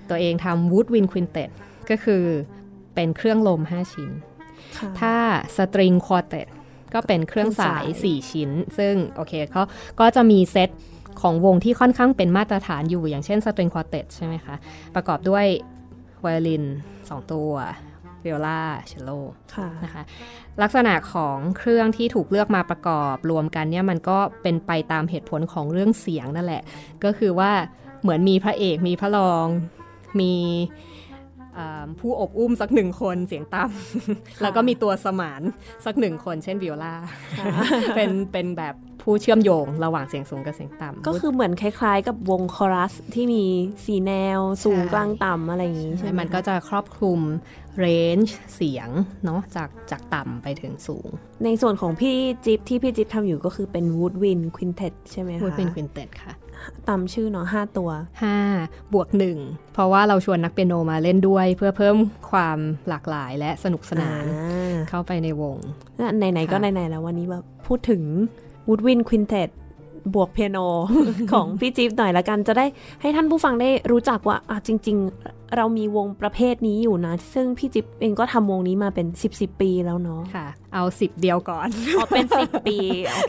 [0.10, 1.50] ตัวเองทำ woodwind quintet
[1.90, 2.24] ก็คือ
[2.96, 4.12] เป็นเครื่องลม 5 ชิ้น
[5.00, 5.16] ถ้า
[5.58, 6.48] string quartet
[6.94, 9.64] ก็เป็นเครื่องสาย 4 ชิ้น ซึ่งโอเคเขา
[10.00, 10.70] ก็จะมีเซต
[11.22, 14.56] ของวงที่ค่อนข้างเป็นมาตรฐานอยู่อย่างเช่น string quartet ใช่ไหมคะ
[14.96, 15.46] ประกอบด้วย
[16.22, 16.64] ไวโอลิน
[16.98, 17.52] 2 ตัว
[18.24, 19.12] วิโอลาเชลโล
[19.84, 20.04] นะคะ
[20.62, 26.64] ลักษณะของเครื่องที่ถูกเลือกมาประกอบรวมกันเนี่ยมันก็เป็นไปตามเหตุผลของเรื่องเสียงนั่นแหละ
[27.04, 27.52] ก็คือว่า
[28.02, 29.48] เหมือนมีพระเอกมีพระรอง
[30.20, 30.34] มี
[32.00, 35.42] ผู้อบอุ้มสักหนึ่งคนเสียงต่ำแล้วก็มีตัวสมาน
[35.86, 36.96] สักหนึ่งคนเช่นวิโอลา
[37.96, 38.76] เป็นเป็นแบบ
[39.10, 43.44] ผู้เชื่อมโยงระหว่างเสียงสูงกับเสียงต่ำก็คือเหมือนคล้ายๆ กับวงคอรัสที่มี
[43.86, 47.20] สีแนวสูงกลางต่ำอะไรอย่างนี้ใช่ไหมมันก็จะครอบคลุม
[47.78, 48.90] เรนจ์เสียง
[49.26, 51.08] เนาะจากจากต่ำไปถึงสูง
[51.44, 52.16] ในส่วนของพี่
[52.46, 56.34] จิ๊บที่พี่จิ๊บทำอยู่ก็คือเป็นวูดวินควินเทตใช่ไหมคะวูดวินควินเทตค่ะ
[56.88, 57.90] ตามชื่อเนาะห้าตัว
[58.24, 58.36] ห้า
[58.94, 59.38] บวกหนึ่ง
[59.74, 61.96] เพราะว่าเราชวนนักเปียโนมาเล่นด้วย เพื่อเพิ่ม
[62.32, 62.58] ความ
[62.90, 64.24] หลากหลายและสนุกสนาน
[64.90, 65.58] เข้าไปในวง
[66.18, 68.04] ไหนๆก็ไหนๆแล้ววันนี้แบบพูดถึง
[68.68, 69.50] วูดวินควินเทต
[70.16, 70.58] บวกเปียโน
[71.32, 72.66] ของพี่จิ๊บหน่อยละกันจะได้
[73.02, 82.78] ให้ท่านผู้ฟังได้รู้จักว่าอะจริง ๆ เรามีวงประเภทนี้อยู่นะ ซึ่งพี่จิ๊บเองก็ทำวงนี้มาเป็น 10บสปีแล้วเนาะค่ะ เอา 10 เดียวก่อนอ๋อเป็น 10 ปี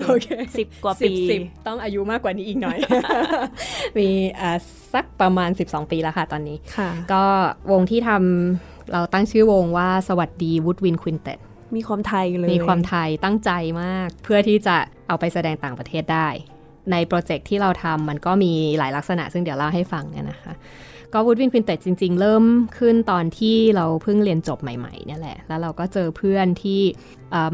[0.05, 0.27] โอเค
[0.59, 1.15] สิบกว่าปี
[1.67, 2.79] ต้องอายุมากกว่านี้อีกหน่อย
[3.97, 4.09] มี
[4.41, 4.51] อ่า
[4.95, 6.57] สักประมาณ 12 ปีแล้วค่ะตอนนี้
[7.13, 7.25] ก็
[7.73, 11.39] วงที่ทำเราตั้งชื่อวงว่าสวัสดี woodwind quintet
[11.77, 13.51] มีความไทยเลยมีความไทยตั้งใจ
[13.83, 14.77] มาก เพื่อที่จะ
[15.09, 16.29] เอาไปแสดงต่างประเทศได้
[16.93, 20.55] ใน project ที่เราทำมันก็มีหลายลักษณะ ซึ่งเดี๋ยวเล่าให้ฟังเนี่ยนะคะ
[21.13, 22.45] ก็ woodwind quintet จริง ๆ เริ่ม
[22.79, 26.81] ขึ้นตอนที่เราเพิ่งเรียนจบใหม่ๆเนี่ยแหละ แล้วเราก็เจอเพื่อนที่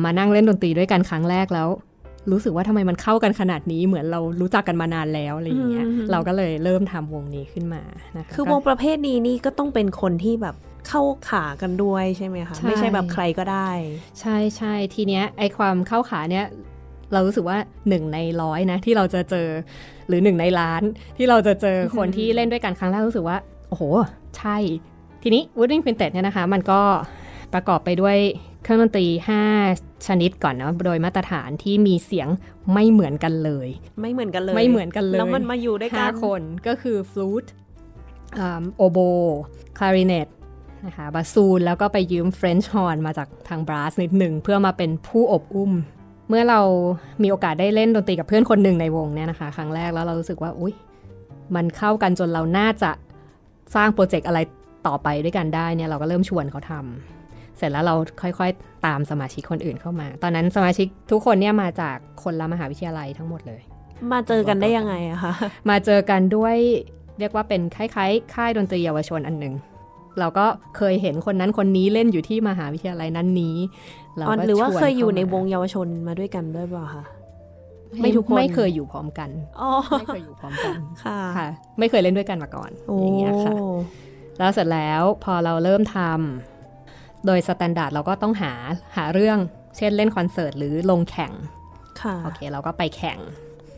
[0.05, 1.69] มานั่งเล่นดนตรีด้วยกันครั้งแรกแล้ว
[2.31, 7.83] รู้สึกว่าทำไมมันเข้ากันขนาดนี้เหมือนเรารู้จักกันมานานแล้วอะไรอย่างเงี้ยเราก็เลยเริ่มทำวงนี้ขึ้นมา
[8.17, 10.55] นะคะคือวงประเภทนี้นี่ก็ต้องเป็นคนที่แบบ
[10.89, 13.71] เข้าขากันด้วยใช่ไหมคะไม่ใช่แบบใครก็ได้
[14.21, 16.47] ใช่ใช่ทีเนี้ยไอความเข้าขาเนี้ย
[17.13, 19.49] เรารู้สึกว่าหนึ่งในร้อยนะที่เราจะเจอ
[20.09, 20.83] หรือหนึ่งในล้าน
[21.17, 23.37] ที่เราจะเจอคนที่เล่นด้วยกันครั้งแรกรู้สึกว่า
[23.69, 23.83] โอ้โห
[24.39, 24.57] ใช่
[25.23, 26.81] ทีนี้ Woodwind Quintet เนี่ยนะคะ มันก็
[27.55, 28.17] ประกอบไปด้วย
[28.63, 29.07] เครื่องดนตรี
[29.57, 32.29] 5 ชนิดก่อนนะโดยมาตรฐานที่มีเสียง
[32.73, 33.69] ไม่เหมือนกันเลย
[34.01, 37.47] ไม่เหมือนกันเลยไม่เหมือนกันเลยแล้วมันมาอยู่ด้วยกันคนก็คือฟลูต
[38.77, 38.99] โอโบ
[39.79, 40.29] คลาริเนต
[40.87, 45.73] นะคะบาซูนแล้วก็ไปยืมเฟรนช์ฮอร์นมาจากทาง brass นิดหนึ่งเพื่อมาเป็นผู้อบอุ้ม
[46.29, 46.61] เมื่อเรา
[47.23, 50.75] มีโอกาสได้เล่นดนตรีกับเพื่อนคนหนึ่งในวงเนี่ยนะคะ ครั้งแรกแล้วเรารู้สึกว่าอุ้ย
[51.55, 52.91] มันเข้ากันจนเราน่าจะ
[53.75, 54.39] สร้างโปรเจกต์อะไร
[54.87, 63.63] ต่อไปด้วยกันได้เนี่ยเราก็เริ่มชวนเขาทำเสร็จแล้วเราค่อยๆ ตามสมาชิกคนอื่นเข้ามา ตอนนั้นสมาชิกทุกคนเนี่ยมาจากคนละมหาวิทยาลัยทั้งหมดเลย
[64.13, 65.35] มาเจอกันได้ยังไงอะคะ
[65.71, 66.57] มาเจอกันด้วย
[67.19, 69.55] เรียกว่าเป็นคล้ายๆ ค่ายดนตรีเยาวชนอันหนึ่ง
[70.19, 70.47] เราก็
[70.77, 73.57] เคยเห็นคนนั้นคนนี้เล่นอยู่ที่มหาวิทยาลัยนั้นนี้
[74.17, 77.05] เราก็หรือว่าเคยอยู่ในวงเยาวชนมาด้วยกันด้วยเปล่าคะ
[78.01, 79.31] ไม่ทุกคนไม่เคยอยู่พร้อมกัน
[79.99, 80.75] ไม่เคยอยู่พร้อมกัน
[81.05, 81.49] ค่ะค่ะ
[81.79, 82.71] ไม่เคยเล่นด้วยกันมาก่อน
[83.03, 83.53] อย่างเงี้ยค่ะ
[84.39, 88.53] แล้วเสร็จแล้วพอเราเริ่มทำโดย standard เราก็ต้องหา
[88.97, 89.39] หาเรื่อง
[89.77, 91.33] เช่นเล่นคอนเสิร์ตหรือลงแข่ง
[92.25, 93.19] โอเค เราก็ไปแข่ง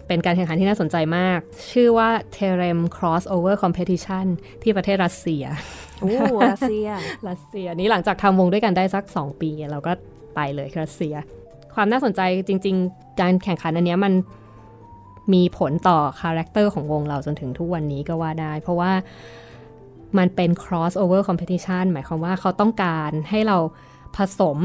[0.08, 1.40] เป็นการแข่งขันที่น่าสนใจมาก
[1.70, 4.26] ชื่อว่า Terem Crossover Competition
[4.62, 5.44] ที่ประเทศรัสเซีย
[6.00, 6.08] โอ้
[6.50, 6.88] รัสเซีย
[7.28, 9.92] รัสเซีย นี่หลังจากทำวงด้วยกันได้สัก 2 ปี เราก็
[10.34, 11.14] ไปเลยรัสเซีย
[11.74, 14.12] ความน่าสนใจจริง ๆ การแข่งขันอันนี้มัน
[15.34, 18.92] มีผลต่อ character ของวงเราจนถึงทุกวันนี้ก็ว่าได้ เพราะว่า
[20.18, 23.58] มันเป็น crossover competition หมายความว่าเขาต้องการให้เรา
[24.16, 24.58] ผสม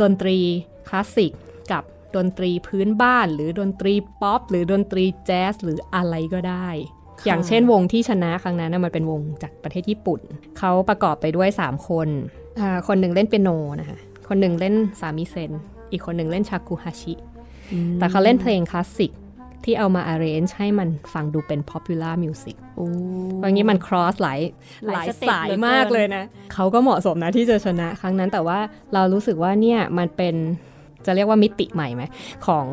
[0.00, 0.38] ดนตรี
[0.88, 1.55] คลาสสิกกับ
[2.16, 6.68] ดนตรีพื้นบ้าน หรือดนตรีป๊อปหรือดนตรีแจ๊สหรืออะไรก็ได้
[7.26, 10.20] อย่างเช่นวงที่ชนะครั้งนั้นมันเป็นวงจากประเทศญี่ปุ่น
[10.58, 12.08] เขาประกอบไปด้วย 3 คน
[12.86, 13.48] คนหนึ่งเล่นเปียโน
[13.80, 13.98] นะคะ
[14.28, 15.50] คนหนึ่งเล่นสามิเซน
[15.90, 17.14] อีกคนหนึ่งเล่นชากุฮาชิ
[17.98, 19.12] แต่เขาเล่นเพลงคลาสสิก
[19.64, 22.56] ที่เอามา arrange ให้มันฟังดูเป็น popular music
[23.36, 24.40] เพราะงี้มัน cross หลาย
[24.86, 26.24] หลายสายมากเลยนะ
[26.54, 28.58] เขาก็เหมาะสมนะที่จะชนะครั้งนั้นแต่ว่า
[28.94, 30.34] เรารู้สึกว่าเนี่ยมันเป็น
[31.06, 32.02] จะเรียกว่ามิติใหม่ไหม
[32.46, 32.66] ของ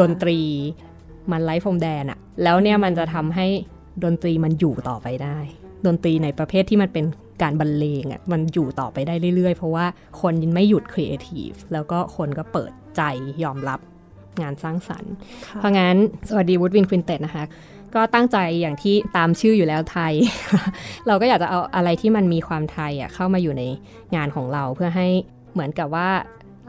[0.00, 0.38] ดนตรี
[1.30, 3.46] มันไลฟ์โฟมแดนอะแล้วเนี่ยมันจะทำให้
[4.04, 5.38] ดนตรีมันอยู่ต่อไปได้
[5.86, 7.04] ดนตรีในประเภทที่มันเป็น
[7.42, 9.86] การบรรเลงอะ่ะมันอยู่ต่อไปได้เรื่อยๆ เพราะว่า
[10.20, 13.02] คนยังไม่หยุดครีเอทีฟแล้วก็คนก็เปิดใจ
[13.44, 13.80] ยอมรับ
[14.42, 15.12] งานสร้างสรรค์
[15.54, 15.96] เพราะงั้น
[16.28, 17.44] สวัสดี woodwind quintet นะคะ
[17.94, 20.12] ก็ตั้งใจอย่างที่ตามชื่ออยู่แล้วไทย
[21.06, 23.62] เราก็อยากจะเอาอะไรที่มันมีความไทยอะเข้ามาอยู่ใน
[24.16, 25.08] งานของเราเพื่อให้
[25.52, 26.08] เหมือนกับว่า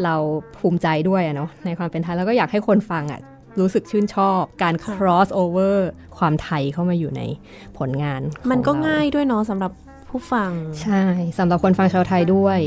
[0.04, 0.16] เรา
[0.58, 3.22] ภูมิใจด้วยเนาะในความเป็นไทยแล้วก็อยากให้คนฟังอะ
[3.60, 5.76] รู้สึกชื่นชอบการ cross over
[6.18, 7.22] ความไทยเข้ามาอยู่ใน
[7.78, 9.72] ผลงาน มันก็ง่ายด้วยเนาะสำหรับ
[10.10, 10.52] ผู้ฟัง
[10.84, 11.04] ใช่
[11.40, 12.60] สำหรับคนฟังชาวไทยด้วย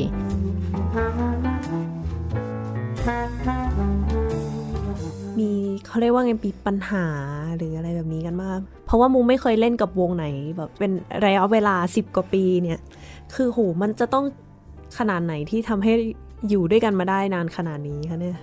[5.38, 5.50] มี
[5.86, 7.06] เขาเรียกว่าไงปีปัญหา
[7.56, 10.90] หรืออะไรแบบนี้กันมาก เพราะว่ามูไม่เคยเล่นกับวงไหน แบบเป็น
[11.24, 12.78] ระยะเวลาสิบกว่าปีเนี่ย
[13.34, 14.24] คือโหมันจะต้อง
[14.98, 15.92] ขนาดไหนที่ทำให้
[16.48, 18.36] อยู่ด้วยกันมาได้นานขนาดนี้คะเนี่ย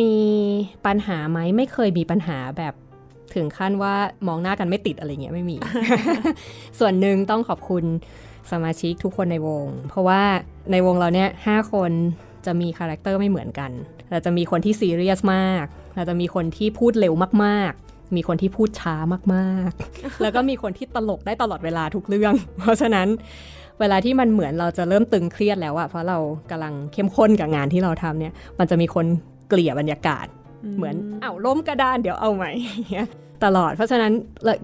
[0.00, 0.14] มี
[0.86, 2.74] ปัญหาไหมไม่เคยมีปัญหาแบบ
[3.34, 3.94] ถึงขั้นว่า
[4.26, 5.56] มองหน้ากันไม่ติดอะไรเงี้ยไม่มี
[6.78, 7.84] ส่วนหนึ่งต้องขอบคุณ
[8.52, 10.22] สมาชิกทุกคนในวง เพราะว่า
[10.72, 11.92] ในวงเราเนี่ยห้าคน
[12.46, 13.70] จะมี character ไม่เหมือนกัน
[14.10, 15.64] เราจะมีคนที่ซีเรียสมาก
[15.96, 18.94] เราจะมีคนที่พูดเร็วมากๆ มีคนที่พูดช้า
[19.34, 23.08] มากๆ แล้วก็มีคนที่ตลกได้ตลอดเวลาทุกเรื่อง เพราะฉะนั้น
[23.80, 26.18] เวลาที่มันเหมือนเราจะเริ่มตึงเครียดแล้วอะเพราะเรา
[26.50, 29.06] กำลังเข้มข้นกับงานที่เราทำเนี่ย มันจะมีคน
[29.48, 30.26] เกลี่ยบรรยากาศ
[30.76, 32.50] เหมือนเอ้าล้มกระดานเดี๋ยวเอาใหม่
[33.44, 34.12] ตลอด เพราะฉะนั้น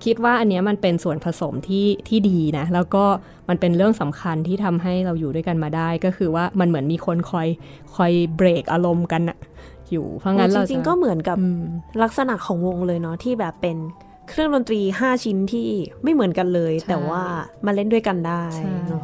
[0.05, 3.05] คิดว่าอันนี้มันเป็นส่วนผสมที่ที่ดีนะ แล้วก็
[3.49, 7.49] มันเป็นเรื่องสำคัญที่ทำให้เราอยู่ด้วยกันมาได้ ก็คือว่ามันเหมือนมีคนคอย
[7.95, 9.39] คอยเบรกอารมณ์กันอะ
[9.91, 11.39] อยู่เพราะงั้นเราจริงๆก็เหมือนกับ
[12.03, 13.77] ลักษณะของวงเลยเนาะที่แบบเป็น
[14.29, 15.69] เครื่องดนตรี 5 ชิ้นที่
[16.03, 17.23] ไม่เหมือนกันเลย แต่ว่า
[17.67, 18.43] มาเล่นด้วยกันได้
[18.89, 19.03] เนาะ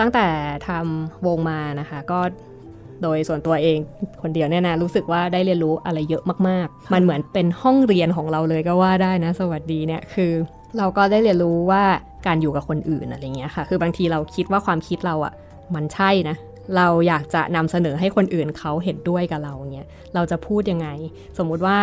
[0.00, 0.26] ตั้งแต่
[0.68, 2.20] ทำวงมานะคะ ก็
[3.02, 3.78] โดยส่วนตัวเอง
[4.22, 10.32] คนเดียวเนี่ยนะรู้สึกว่าได้เรียนรู้อะไรเยอะมาก ๆ มันเหมือนเป็นห้องเรียนของเราเลยก็ว่าได้นะ สวัสดีเนี่ยคือ
[10.78, 11.82] เราก็ได้เรียนรู้ว่า
[12.26, 15.32] การอยู่กับคนอื่นอะไรเงี้ยค่ะ คือบางทีเราคิดว่าความคิดเราอะ่ะ
[15.74, 16.36] มันใช่นะ
[16.76, 20.88] เราอยากจะนำเสนอให้คนอื่นเขาเห็นด้วยกับเราเงี้ยเราจะพูดยังไง
[21.38, 21.78] สมมุติว่า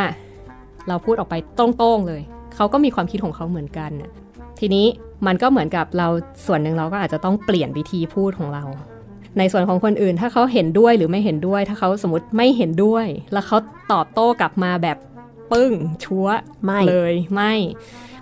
[0.88, 2.22] เราพูดออกไปตรงๆเลย
[2.56, 3.92] เขาก็มีความคิดของเขาเหมือนกัน
[4.60, 4.86] ทีนี้
[5.28, 6.08] มันก็เหมือนกับเรา
[6.46, 8.64] ส่วนหนึ่งเราก็อาจจะต้องเปลี่ยนวิธีพูดของเรา
[9.38, 13.58] ในส่วนของคนอื่นถ้าเขาเห็นด้วยหรือไม่เห็นด้วย ถ้าเขาสมมติไม่เห็นด้วย แล้วเขา
[13.92, 14.98] ตอบโต้กลับมาแบบ
[15.52, 15.72] ปึ้ง
[16.04, 16.28] ชัว
[16.64, 17.54] ไม่เลยไม่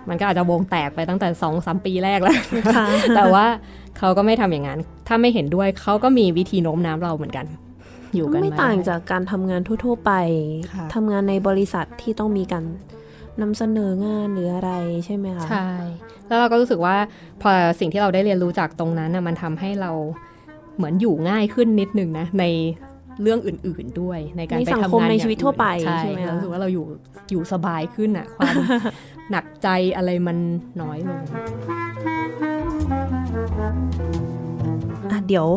[0.08, 2.36] มันก็อาจจะวงแตกไปตั้งแต่สองสามปีแรกแล้ว
[3.16, 3.46] แต่ว่า
[3.98, 7.46] เขาก็ไม่ทำอย่างนั้น ถ้าไม่เห็นด้วยเขาก็มีวิธีโน้มน้าวเราเหมือนกัน
[8.14, 10.12] อยู่กันไม่ต่างจากการทำงานทั่ว ๆ ไป
[10.94, 12.64] ทำงานในบริษัทที่ต้องมีการ
[13.40, 14.72] นำเสนองานหรืออะไร
[15.04, 15.68] ใช่ไหมคะ ใช่
[16.26, 16.96] แล้วเราก็รู้สึกว่า
[17.42, 17.50] พอ
[17.80, 19.90] สิ่งที่เราได้เรียนรู้จากตรงนั้นนะมันทำให้เรา
[20.76, 22.44] เหมือนอยู่ง่ายขึ้นนิดนึงนะใน
[23.22, 25.66] เรื่องอื่น ๆด้วย ในการไปทำงานในชีวิตทั่วไป
[26.00, 26.86] ใช่ไหมรู้สึกว่าเราอยู่
[27.30, 28.54] อยู่สบายขึ้นอะความ
[29.30, 30.38] หนักใจอะไรมัน
[30.82, 31.20] น้อยลง
[35.28, 35.48] เดี๋ยว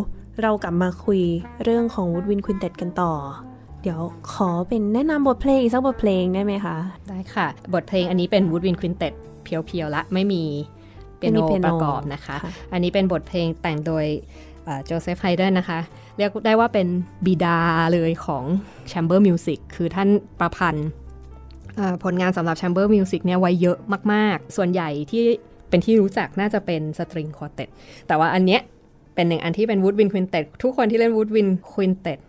[0.41, 1.21] เรากลับมาคุย
[1.63, 3.13] เรื่องของ woodwind quintet กันต่อ
[3.81, 3.99] เดี๋ยว
[4.33, 6.77] ขอเป็นแนะนำบทเพลงอีกสักบทเพลงได้ไหมคะ
[7.09, 10.43] ได้ค่ะ บทเพลงอันนี้เป็น woodwind quintet็ดเพียวๆละไม่มี
[11.17, 12.35] เปียโนประกอบนะคะ
[12.73, 14.05] อันนี้เป็นบทเพลงแต่งโดย
[14.85, 15.79] โจเซฟไฮเดนนะคะ
[16.21, 16.87] เรียกได้ว่าเป็น
[17.25, 17.57] บิดา
[17.93, 18.43] เลยของ
[18.87, 20.09] chamber music คือท่าน
[20.39, 20.87] ประพันธ์
[22.03, 23.77] ผลงานสำหรับ chamber music เนี่ยไว้เยอะ
[24.13, 25.23] มาก ๆ ส่วนใหญ่ที่
[25.69, 27.69] เป็นที่รู้จักน่าจะเป็น string quartet
[28.07, 28.61] แต่ว่าอันเนี้ย
[29.15, 32.19] เป็นหนึ่งอันที่เป็น woodwind quintet ทุกคนที่เล่น woodwind quintet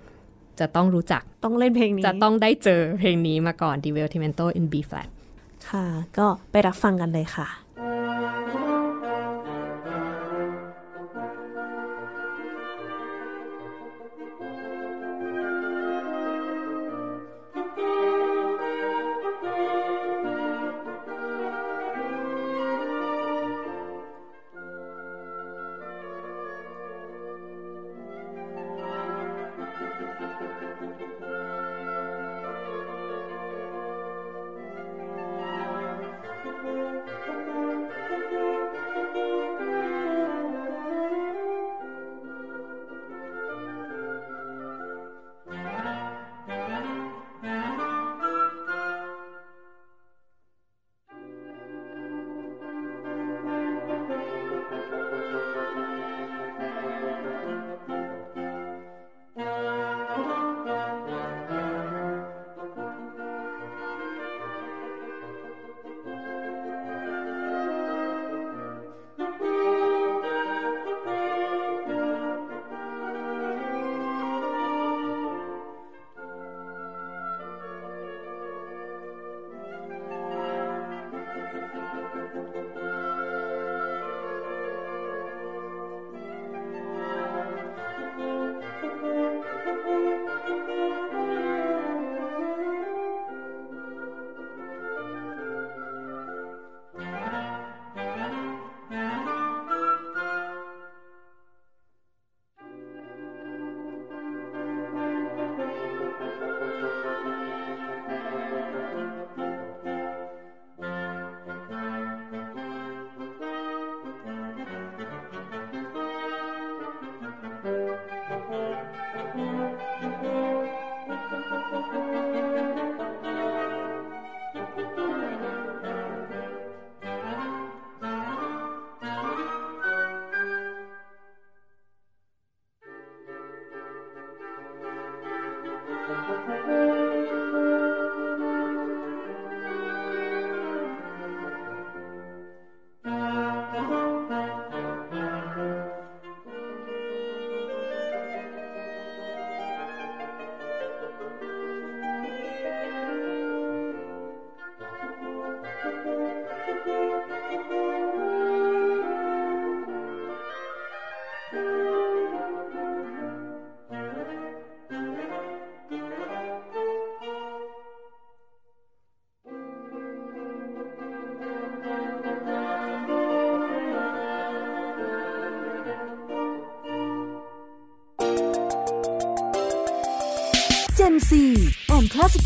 [0.61, 5.09] จะต้องรู้จักต้องเล่นเพลงนี้ จะต้องได้เจอเพลงนี้มาก่อน Divertimento in B flat
[5.69, 5.85] ค่ะ
[6.19, 7.49] ก็ไปรับฟังกันเลยค่ะ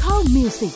[0.07, 0.74] Local Music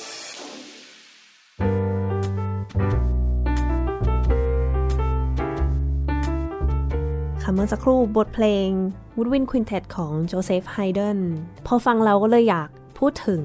[7.43, 8.69] ค่ะเมื่อสักครู่บทเพลง
[9.17, 11.19] Woodwind Quintet ของโจเซฟไฮเดน
[11.67, 12.69] พอฟังเราก็เลยอยาก
[12.99, 13.43] พูดถึง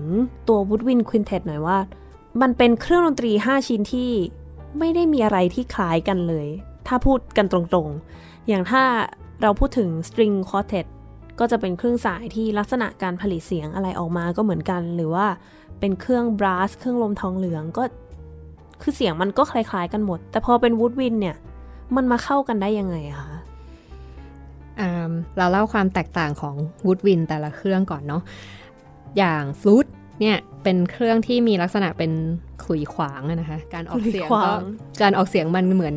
[0.48, 1.78] ตัว Woodwind Quintet หน่อยว่า
[2.42, 4.12] มันเป็นเครื่องดนตรี 5 ชิ้นที่
[4.80, 6.48] ไม่ได้มีอะไรที่คล้ายกันเลย
[6.88, 8.84] ถ้าพูดกันตรงๆ อย่างถ้า
[9.42, 10.86] เราพูดถึง String Quartet
[11.40, 15.28] ก็จะเป็นเครื่องสายที่ลักษณะการผลิตเสียงอะไรออกมาก็เหมือนกัน หรือว่า
[15.80, 17.84] เป็นเครื่องบราสเครื่องลมทองเหลืองก็
[18.82, 21.36] คือเสียงมันก็คล้ายๆกันหมด แต่พอเป็น Woodwind เนี่ย
[21.96, 23.38] มันมาเข้ากันได้ยังไงอะคะ
[24.80, 26.56] อ่าเราเล่าความแตกต่างของ
[26.86, 28.22] วูดวินแต่ละเครื่องก่อนเนาะ
[29.18, 29.88] อย่างฟลูต
[30.22, 32.12] เนี่ยเป็นเครื่องที่มีลักษณะเป็น
[32.64, 34.62] ขลุยขวางอะนะคะ การออกเสียงขลุยขก็วาง
[35.02, 35.96] การออกเสียงมันเหมือน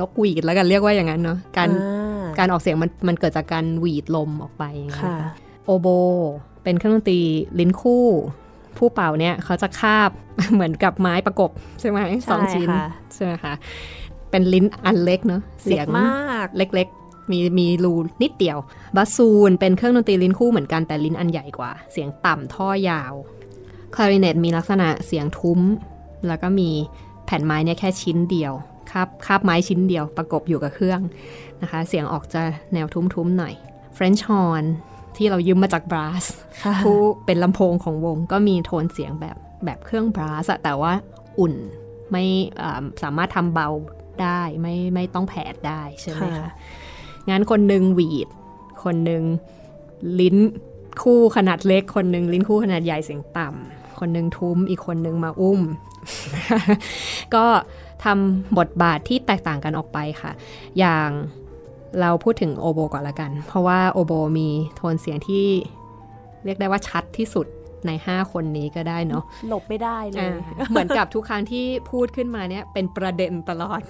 [0.00, 5.16] นกหวีดแล้วกันเรียกว่าอย่างนั้นเนาะการอ่าการออกเสียงมันมันเกิดจากการหวีดลมออกไปอย่างเงี้ยค่ะ
[5.64, 5.88] โอโบ
[6.62, 7.20] เป็นเครื่องดนตรี
[7.58, 8.04] ลิ้นคู่
[8.76, 10.10] ผู้เป่าเนี่ยเขาจะคาบ
[10.52, 11.50] เหมือนกับไม้ประกบ
[11.80, 11.98] ใช่ไหม
[12.30, 13.54] สองชิ้นค่ะใช่ไหมคะ
[14.30, 18.58] เป็นลิ้นอันเล็กเนาะเสีเสียยงงมากเล็กๆมีมีรูนิดเดียว
[18.96, 23.14] บาซูนเป็นเครื่องดนตรีลิ้นคู่เหมือนกันแต่ลิ้นอันใหญ่กว่า เสียงต่ำท่อยาว
[23.94, 25.60] คลาริเนตมีลักษณะเสียงทุ้ม
[26.28, 26.70] แล้วก็มี
[27.24, 28.52] แผ่นไม้เนี่ยแค่ชิ้นเดียว
[28.90, 31.00] คาบคาบไม้ชิ้นเดียวประกบอยู่กับเครื่อง
[31.62, 32.42] นะคะ เสียงออกจะ
[32.72, 33.54] แนวทุ้มๆหน่อย
[33.96, 34.64] French horn
[35.16, 36.24] ที่เรายืมมาจากบราส
[36.64, 40.92] ค่ะผู้เป็นลำโพงของวงก็มีโทนเสียงแบบแบบเครื่องบราสอะแต่ว่า
[41.38, 41.54] อุ่น
[42.10, 42.24] ไม่
[42.62, 43.68] อ่าสามารถทำเบา
[44.22, 46.50] ได้ไม่ไม่ต้องแผดได้ใช่ไหมค่ะคะ
[47.30, 48.28] งานคนหนึ่งหวีด
[48.84, 49.22] คนหนึ่ง
[50.20, 50.36] ลิ้น
[51.02, 55.60] คู่ขนาดเล็ก คนหนึ่งลิ้นคู่ขนาดใหญ่เสียงต่ำคนหนึ่งทุ้มอีกคนหนึ่งมาอุ้ม
[57.34, 57.44] ก็
[58.04, 60.32] ทำบทบาทที่แตกต่างกันออกไปค่ะ
[60.78, 61.08] อย่าง
[62.00, 65.46] เราพูดถึงโอโบก่อนละกัน เพราะว่าโอโบมีโทนเสียงที่
[66.44, 67.46] เรียกได้ว่าชัดที่สุด
[67.86, 73.80] ใน 5 คนนี้ก็ได้เนาะหลบไม่ได้เลยอ่าเหมือนกับทุกครั้งที่พูดขึ้นมาเนี่ยเป็นประเด็นตลอด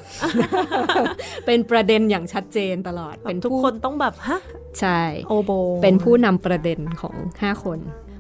[1.46, 4.40] เป็นประเด็นอย่างชัดเจนตลอด เป็นทุกผู้คนต้องแบบฮะ
[4.80, 5.51] ใช่โอโบ
[5.82, 7.78] เป็นผู้นำประเด็นของ 5 คน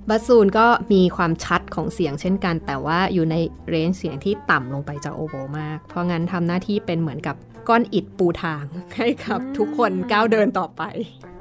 [0.08, 3.36] บัสซูนก็มีความชัดของเสียงเช่นกัน แต่ว่าอยู่ใน
[3.68, 7.36] range เสียงที่ต่ำลงไปจากโอโบมาก เพราะงั้นทำหน้าที่เป็นเหมือนกับ
[7.68, 8.64] ก้อนอิฐปูทาง
[8.96, 10.82] ให้กับทุกคนก้าวเดินต่อไป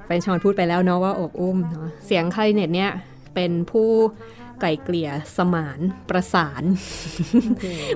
[0.06, 2.92] เฟรนช์ฮอร์นพูดไปแล้วเนาะว่าอบอุ้มเนาะเสียงคลาริเนตเนี่ย
[3.36, 3.90] เป็นผู้
[4.60, 6.64] ไกล่เกลี่ยสมานประสาน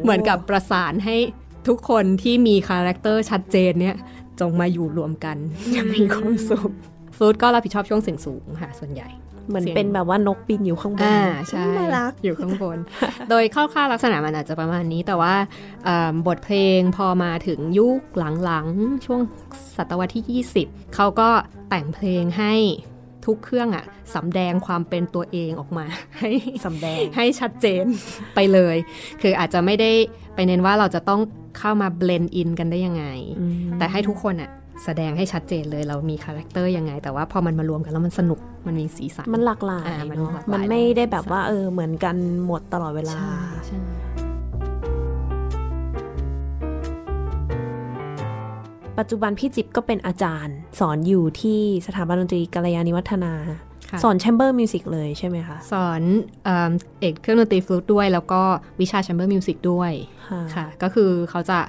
[0.02, 1.18] เหมือนกับประสานให้
[1.68, 3.96] ทุกคนที่มี character ชัดเจนเนี่ย
[4.40, 5.38] จงมาอยู่รวมกัน
[5.74, 6.70] อย่างมีความสุข
[7.16, 9.10] ฟลูตก็รับผิดชอบช่วงเสียงสูงค่ะส่วนใหญ่
[9.48, 11.20] เหมือนเสียงเป็นแบบว่านกบินอยู่ข้างบนอ่า
[11.50, 12.78] ใช่น่ารักอยู่ข้างบน
[13.30, 15.36] โดยคร่าวๆลักษณะมันอาจจะประมาณนี้แต่ว่า
[15.86, 18.02] เอิ่มบทเพลงพอมาถึงยุค
[18.46, 19.20] หลังๆ ช่วง
[19.78, 21.30] ศตวรรษที่ 20 เขาก็
[21.70, 22.54] แต่งเพลงให้
[23.26, 23.86] ทุกเครื่องอะ
[24.16, 25.86] สำแดงความเป็นตัวเองออกมา
[26.20, 26.30] ให้
[26.66, 27.86] สำแดงให้ชัดเจน
[28.36, 28.76] ไปเลย
[29.22, 29.92] คืออาจจะไม่ได้
[30.36, 31.22] ไปเน้นว่าเราจะต้อง
[31.60, 33.06] เข้ามา blend in กันได้ยังไง
[33.78, 34.50] แต่ให้ทุกคนอะ
[34.86, 42.16] แสดงให้ชัดเจนเลยเรามี character ยังไง แต่ว่าพอมันมารวมกันแล้วมันสนุกมันมีสีสันมันหลากหลายอ่ามันเนาะหลากหลายมันไม่ได้แบบว่าเออเหมือนกัน
[42.46, 43.36] หมดตลอดเวลาใช่
[43.68, 43.80] ใช่
[49.00, 53.34] ปัจจุบันพี่จิ๊บก็เป็นอาจารย์ สอนอยู่ที่สถาบันดนตรีกัลยาณิวัฒนา
[53.90, 56.02] ค่ะสอน chamber music เลยใช่ไหมคะ สอน
[56.44, 58.42] เอิ่มเอกเครื่องดนตรีฟลูตด้วย แล้วก็
[58.82, 59.92] วิชา chamber music ด้วย
[60.30, 61.60] ค่ะค่ะก็คือเขาจะ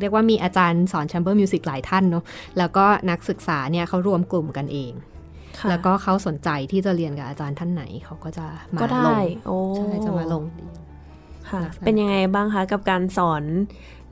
[0.00, 2.24] เรียกว่ามีอาจารย์สอน chamber music หลายท่านเนาะ
[2.58, 4.92] แล้วก็นักศึกษาเนี่ยเขารวมกลุ่มกันเอง
[5.58, 10.72] ค่ะแล้วก็เขาสนใจที่จะเรียนกับอาจารย์ท่านไหนเขาก็จะมาก็ลได้งโอ้ใช่จะมาลงเรียน
[11.50, 13.42] ค่ะลักษณะเป็นยังไงบ้างคะ กับการสอน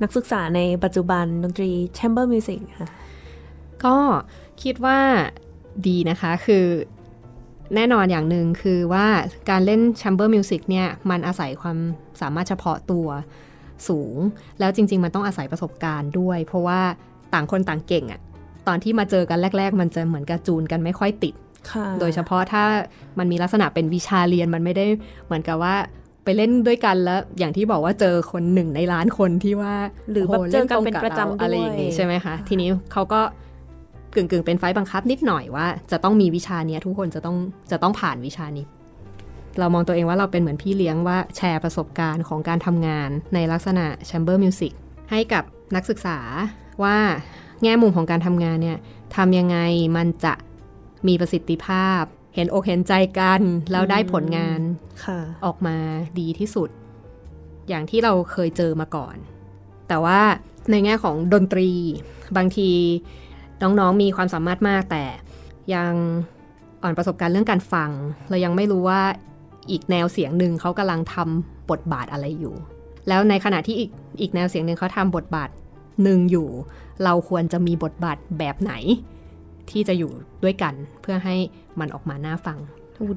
[0.02, 2.90] นักศึกษาในปัจจุบันดนตรี chamber music ค่ะ
[3.84, 3.96] ก็
[4.62, 4.98] คิดว่า
[5.86, 6.66] ดีนะคะคือ
[7.74, 9.06] แน่นอนอย่างหนึ่งคือว่า
[9.50, 11.78] การเล่น chamber music เนี่ย มันอาศัยความ
[12.20, 13.06] สามารถเฉพาะตัว
[13.88, 14.16] สูง
[14.60, 16.80] แล้วจริง ๆ มันต้องอาศัยประสบการณ์ด้วย เพราะว่า
[17.34, 18.20] ต่างคนต่างเก่งอะ
[18.68, 21.34] ตอนที่มาเจอกันแรก ๆ มันจะเหมือนกับจูนกันไม่ค่อยติด
[21.70, 22.62] ค่ะโดยเฉพาะถ้า
[23.18, 24.86] มันมีลักษณะเป็นวิชาเรียนมันไม่ได้
[25.26, 25.74] เหมือนกับว่า
[26.24, 29.74] ไปเล่นด้วยกันแล้วอย่างที่บอกว่าเจอคนหนึ่งในล้านคนที่ว่า
[30.12, 33.20] หรือแบบโหเจอกันแล้วเป็นวงประจำเราอะไรอย่างด้นี้ด้วยใช่ไหมคะ ทีนี้เขาก็
[34.14, 37.36] กึ่งกึ่งๆเป็นไฟต์บังคับนิดหน่อยว่า จะต้องมีวิชาเนี้ยทุกคนจะต้อง
[37.70, 38.64] จะต้องผ่านวิชานี้
[39.58, 44.72] เรามองตัวเองว่าเราเป็นเหมือนพี่เลี้ยงว่าแชร์ประสบการณ์ของการทำงานในลักษณะ chamber music
[45.10, 45.44] ให้กับ
[45.74, 46.18] นักศึกษา
[46.82, 46.98] ว่า
[47.62, 48.78] แง่มุมของการทำงานเนี่ย
[49.16, 49.58] ทำยังไง
[49.96, 50.34] มันจะ
[51.08, 52.02] มีประสิทธิภาพ
[52.34, 53.40] เห็นอกเห็นใจกัน
[53.72, 54.60] แล้วได้ผลงาน
[55.04, 55.76] ค่ะออกมา
[56.18, 56.68] ดีที่สุด
[57.68, 59.16] อย่างที่เราเคยเจอมาก่อน
[59.88, 60.20] แต่ว่า
[60.70, 61.70] ในแง่ของดนตรี
[62.36, 62.70] บางที
[63.62, 65.04] น้องๆมีความสามารถมากแต่
[65.74, 65.92] ยัง
[66.82, 67.90] อ่อนประสบการณ์เรื่องการฟัง
[68.28, 69.02] เรายังไม่รู้ว่า
[69.70, 72.54] อีกแนวเสียงหนึ่งเขากำลังทำบทบาทอะไรอยู่
[73.08, 73.90] แล้วในขณะที่อีก
[74.20, 75.50] อีกแนวเสียงหนึ่งเขาทำบทบาท
[76.02, 76.48] หนึ่งอยู่
[77.04, 78.72] เราควรจะมีบทบาทแบบไหน
[79.70, 80.10] ที่จะอยู่
[80.44, 81.34] ด้วยกันเพื่อให้
[81.80, 82.58] มันออกมาน่าฟัง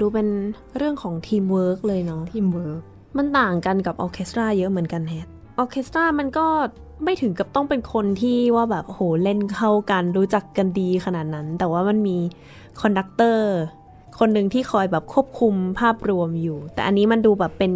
[0.01, 0.27] ดูเป็น
[0.77, 2.81] เรื่องของทีมเวิร์กเลยเนาะทีมเวิร์ก
[3.17, 5.27] มันต่างกันกับออเคสตราเยอะเหมือนกันแฮะ
[5.59, 6.47] ออเคสตรามันก็
[7.03, 12.17] ไม่ถึงกับต้องเป็นคนที่ว่าแบบโหเล่นเข้ากันรู้จักกันดีขนาดนั้น แต่ว่ามันมี
[12.81, 13.51] conductor
[14.19, 17.71] คนหนึ่งที่คอยแบบควบคุมภาพรวมอยู่ แต่อันนี้มันดูแบบเป็น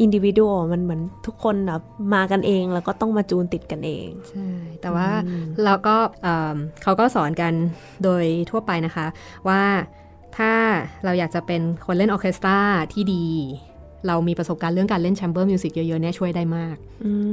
[0.00, 0.40] individual
[0.72, 1.82] มันเหมือนทุกคนแบบ
[2.14, 4.48] มากันเองแล้วก็ต้องมาจูนติดกันเอง ใช่
[4.80, 5.08] แต่ว่า
[5.64, 7.52] เราก็เอ่อเขาก็สอนกัน
[8.04, 9.06] โดยทั่วไปนะคะ
[9.48, 9.62] ว่า
[10.36, 10.52] ถ้า
[11.04, 12.58] เราอยากจะเป็นคนเล่นออร์เคสตรา
[12.92, 13.26] ที่ดี
[14.06, 16.76] เรามีประสบการณ์เรื่องการเล่น chamber music เยอะๆเนี่ยช่วยได้มาก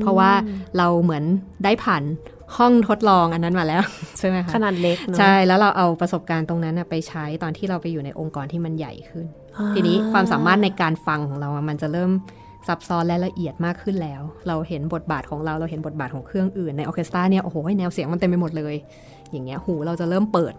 [0.02, 0.32] เพราะว่า
[0.78, 1.24] เราเหมือน
[1.64, 2.04] ได้ผ่าน
[2.58, 3.84] ห้องทดลองอันนั้นมาแล้ว
[4.18, 9.26] ใช่ไหมคะขนาดเล็กเนอะใช่แล้วเราเอาประสบการณ์ตรงนั้นน่ะไปใช้ตอนที่เราไปอยู่ในองค์กรที่มันใหญ่ขึ้น
[9.76, 12.12] ทีนี้ความสามารถในการฟังของเราอะมันจะเริ่ม
[12.68, 18.76] ซับซ้อนและละเอียดมากขึ้นแล้ว เราเห็นบทบาทของเราเราเห็นบทบาทของเครื่องอื่นในออร์เคสตราเนี่ยโอ้โหแนวเสียงมันเต็มไปหมดเลย
[19.32, 20.54] อย่างเงี้ยหูเราจะเริ่มเปิด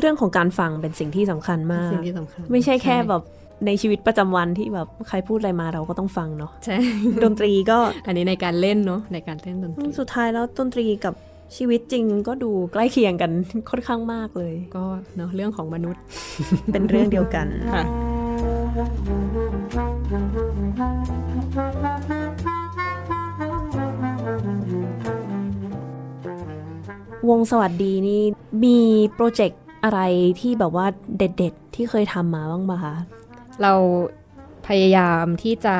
[0.00, 3.22] เรื่องของการฟังเป็นสิ่งที่สำคัญมากสิ่งที่สำคัญไม่ใช่แค่แบบ
[3.66, 6.76] ในชีวิตประจำวันที่แบบใครพูดอะไรมาเราก็ต้องฟังเนาะใช่
[7.24, 11.14] ดนตรีก็อันนี้ในการเล่นเนาะในการเล่นดนตรีสุดท้ายแล้วดนตรีกับ
[11.56, 13.30] ชีวิตจริงก็ดูใกล้เคียงกัน
[13.70, 14.84] ค่อนข้างมากเลย ก็
[15.16, 16.02] เนาะเรื่องของมนุษย์
[16.72, 17.82] เป็นเรื่องเดียวกันค่ะ
[27.28, 28.22] วงสวัสดีนี่
[28.64, 28.78] มี
[29.14, 30.00] project อะไร
[30.40, 30.86] ที่แบบว่า
[31.18, 32.94] เด็ด ๆ ที่เคยทำมาบ้างปะคะ
[33.62, 33.72] เรา
[34.68, 35.76] พยายามที่จะ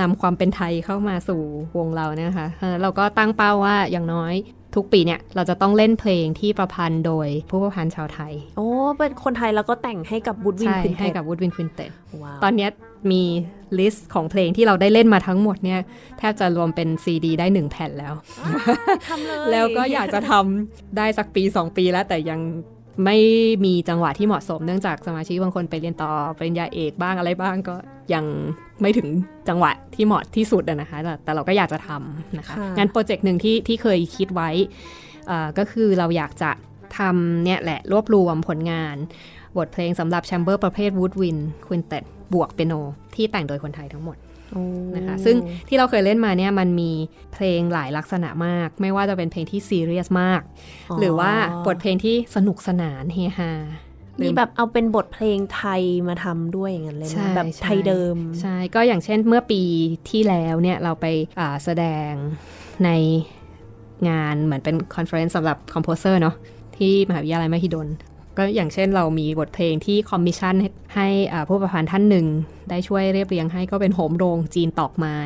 [0.00, 1.40] นำความเป็นไทยเข้ามาสู่
[1.78, 4.34] วงเราเนี่ยนะคะเออเราก็ตั้งเป้าว่าอย่างน้อย
[4.74, 8.68] ทุกปีเนี่ยเราจะต้องเล่นเพลงที่ประพันธ์โดยผู้ประพันธ์ชาวไทย โอ้
[8.98, 11.86] เป็นคนไทยแล้วก็แต่งให้กับ woodwind ใช่ quintet ให้กับ woodwind quintet
[12.22, 12.70] ว้าวตอนเนี้ย
[13.10, 13.22] มี
[13.78, 15.80] list ของเพลงที่เราได้เล่นมาทั้งหมดเนี่ย
[16.18, 18.14] แทบจะรวมเป็นซีดีได้หนึ่งแผ่นแล้ว
[19.08, 22.40] ทำเลยแล้วก็อยากจะทำได้สักปี 2 ปีแล้วแต่ยัง
[23.04, 23.18] ไม่
[23.64, 27.74] มีจังหวะที่เหมาะสมเนื่องจากสมาชิกบางคนไปเรียนต่อปริญญาเอกบ้างอะไรบ้างก็
[28.14, 28.24] ยัง
[28.80, 29.08] ไม่ถึง
[29.48, 34.50] จังหวะที่เหมาะที่สุดอะนะคะแต่แต่เราก็อยากจะทำนะคะงานโปรเจกต์หนึ่งที่ที่เคยคิดไว้
[35.26, 36.50] เอ่อก็คือเราอยากจะ
[36.98, 38.96] ทำเนี่ยแหละรวบรวมผลงาน
[39.56, 42.74] บทเพลงสำหรับแชมเบอร์ประเภท Woodwind Quintet บวกเปียโน
[43.14, 44.23] ที่แต่งโดยคนไทยทั้งหมดโอ้
[44.96, 45.36] นะคะซึ่ง
[45.68, 46.90] ที่เราเคยเล่นมาเนี่ยมันมี
[47.32, 50.40] เพลงหลายลักษณะมาก ไม่ว่าจะเป็นเพลงที่ซีเรียสมาก
[50.98, 51.32] หรือว่า
[51.66, 53.52] บทเพลงที่สนุกสนานเฮฮา
[54.22, 59.62] มีแบบเอาเป็นบทเพลงไทยมาทำด้วยอย่างนั้นเลยใช่นะแบบใช่ไทยเดิม ใช่ ก็อย่างเช่นเมื่อปี
[60.10, 61.06] ที่แล้วเนี่ยเราไป
[61.40, 62.10] อ่าแสดง
[62.84, 62.90] ใน
[64.08, 66.34] งานเหมือนเป็น conference สำหรับ composer เนาะ
[66.78, 67.88] ที่มหาวิทยาลัยมหิดล
[68.38, 72.26] ก็อย่างเช่นเรามีบทเพลงที่คอมมิชชั่นให้ให้อ่าผู้ประพันธ์ท่านหนึ่ง
[72.70, 75.18] ได้ช่วยเรียบเรียงให้ก็เป็นโหมโรงจีนตอกไม้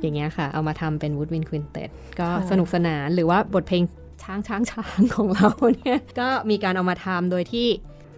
[0.00, 1.90] อย่างเงี้ยค่ะ เอามาทำเป็น Woodwind Quintet
[2.20, 3.82] ก็ค่ะสนุกสนานหรือว่าบทเพลง
[4.22, 7.66] ช้างช้างช้างของเราเนี่ยก็มีการเอามาทำโดยที่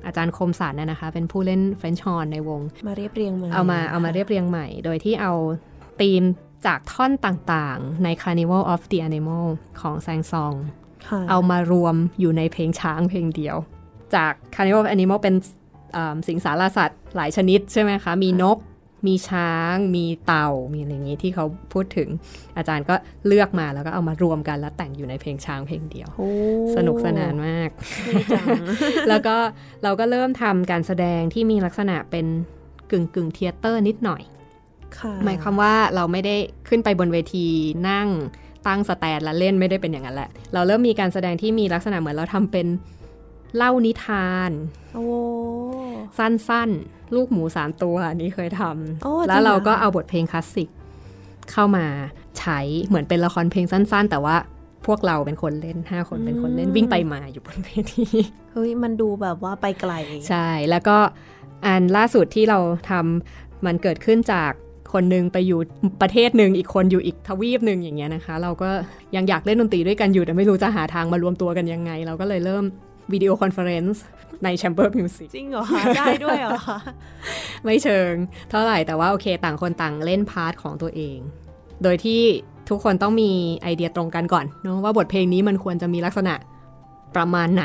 [0.07, 5.33] อาจารย์คมสันนะนะคะ เป็นผู้เล่น French horn ในวง มาเรียบเรียงมาเอามาเอามาเรียบเรียงใหม่ โดยที่เอา
[6.01, 6.23] ธีม
[6.67, 9.47] จากท่อนต่างๆ ใน Carnival of the Animal
[9.81, 10.55] ของแซงซอง
[11.09, 13.57] ค่ะเอามารวมอยู่ในเพลงช้างเพลงเดียว
[14.17, 15.35] จาก Carnival of Animal เป็น
[15.93, 18.59] เอ่อสิงสารสัตว์หลายชนิดใช่ไหมคะ มีนก
[19.09, 22.09] มีช้าง มีเต่า มีอะไรอย่างนี้ที่เขาพูดถึง
[22.57, 22.95] อาจารย์ก็
[23.27, 26.31] เลือกมาแล้วก็เอามารวมกันแล้วแต่งอยู่ในเพลงช้างเพลงเดียวโอ้
[26.77, 27.71] สนุกสนานมาก
[28.11, 28.47] ดีจัง
[29.09, 29.37] แล้วก็
[29.83, 32.27] เราก็เริ่มทำการแสดงที่มีลักษณะเป็น
[32.91, 34.23] กึ่งกึ่งเทเตอร์นิดหน่อย
[34.99, 36.37] ค่ะหมายความว่าเราไม่ได้
[36.69, 37.47] ขึ้นไปบนเวที
[37.89, 38.09] นั่ง
[38.67, 42.67] ตั้งสแตนแล้วเล่นไม่ได้เป็นอย่างนั้นแหละ เราเริ่มมีการแสดงที่มีลักษณะเหมือนเราทำเป็น
[43.57, 44.51] เล่านิทาน
[44.95, 45.07] โอ้
[46.19, 48.63] สั้นๆ ลูกหมูสามตัวอันนี้เคยท
[49.05, 50.69] โอ้ำจริงเหรอแล้วเราก็เอาบทเพลงคลาสสิก
[51.53, 51.87] เข้ามา
[52.39, 54.37] ใช้เหมือนเป็นละครเพลงสั้น ๆ แต่ว่า
[54.87, 58.07] พวกเราเป็นคนเล่น 5 คนเป็นคนเล่นวิ่งไปมาอยู่บนเวที
[58.53, 59.93] เฮ้ยมันดูแบบว่าไปไกล
[60.29, 60.97] ใช่ แล้วก็
[61.65, 62.59] อันล่าสุดที่เรา
[62.91, 64.53] ทำมันเกิดขึ้นจาก
[64.93, 65.61] คนหนึ่งไปอยู่
[66.03, 68.71] ประเทศหนึ่งอีกคนอยู่อีกทวีปหนึ่งอย่างเงี้ยนะคะ เราก็
[69.17, 72.65] ยังอยากเล่นดนตรีด้วยกันอยู่แต่ไม่รู้จะหาทางมารวมตัวกันยังไง เราก็เลยเริ่ม
[73.13, 74.03] video conference
[74.45, 76.79] ใน Chamber Music จริงเหรอคะ ได้ด้วยเหรอคะ
[77.65, 78.13] ไม่เชิง
[78.51, 81.19] เท่าไหร่แต่ว่าโอเค ต่างคนต่างเล่น part ของตัวเอง
[81.83, 82.23] โดยที่
[82.69, 83.31] ทุกคนต้องมี
[83.63, 86.35] ไอเดียตรงกันก่อนเนอะว่าบทเพลงนี้มันควรจะมีลักษณะ
[87.17, 87.65] ประมาณไหน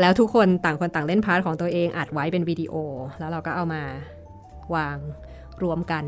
[0.00, 2.74] แล้วทุกคนต่างคนต่างเล่น part ของตัวเองอัดไว้เป็นวิดีโอ
[3.18, 3.82] แล้วเราก็เอามา
[4.74, 4.96] วาง
[5.62, 6.04] รวมกัน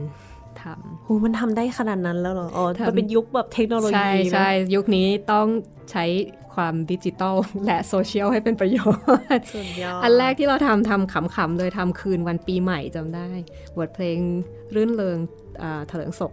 [0.61, 5.47] โหมันทำได้ขนาดนั้นแล้วเหรอ อ๋อทำมันเป็นยุคแบบเทคโนโลยี ใช่นะใช่ยุคนี้ต้อง
[5.90, 6.05] ใช้
[6.55, 7.36] ความดิจิตอล
[7.66, 9.05] และโซเชียลให้เป็นประโยชน์
[10.03, 13.28] อันแรกที่เราทำทำขำๆเลยทำคืนวันปีใหม่จำได้
[13.76, 14.18] บทเพลง
[14.74, 15.18] รื่นเริง
[15.88, 16.32] เถลิงศพ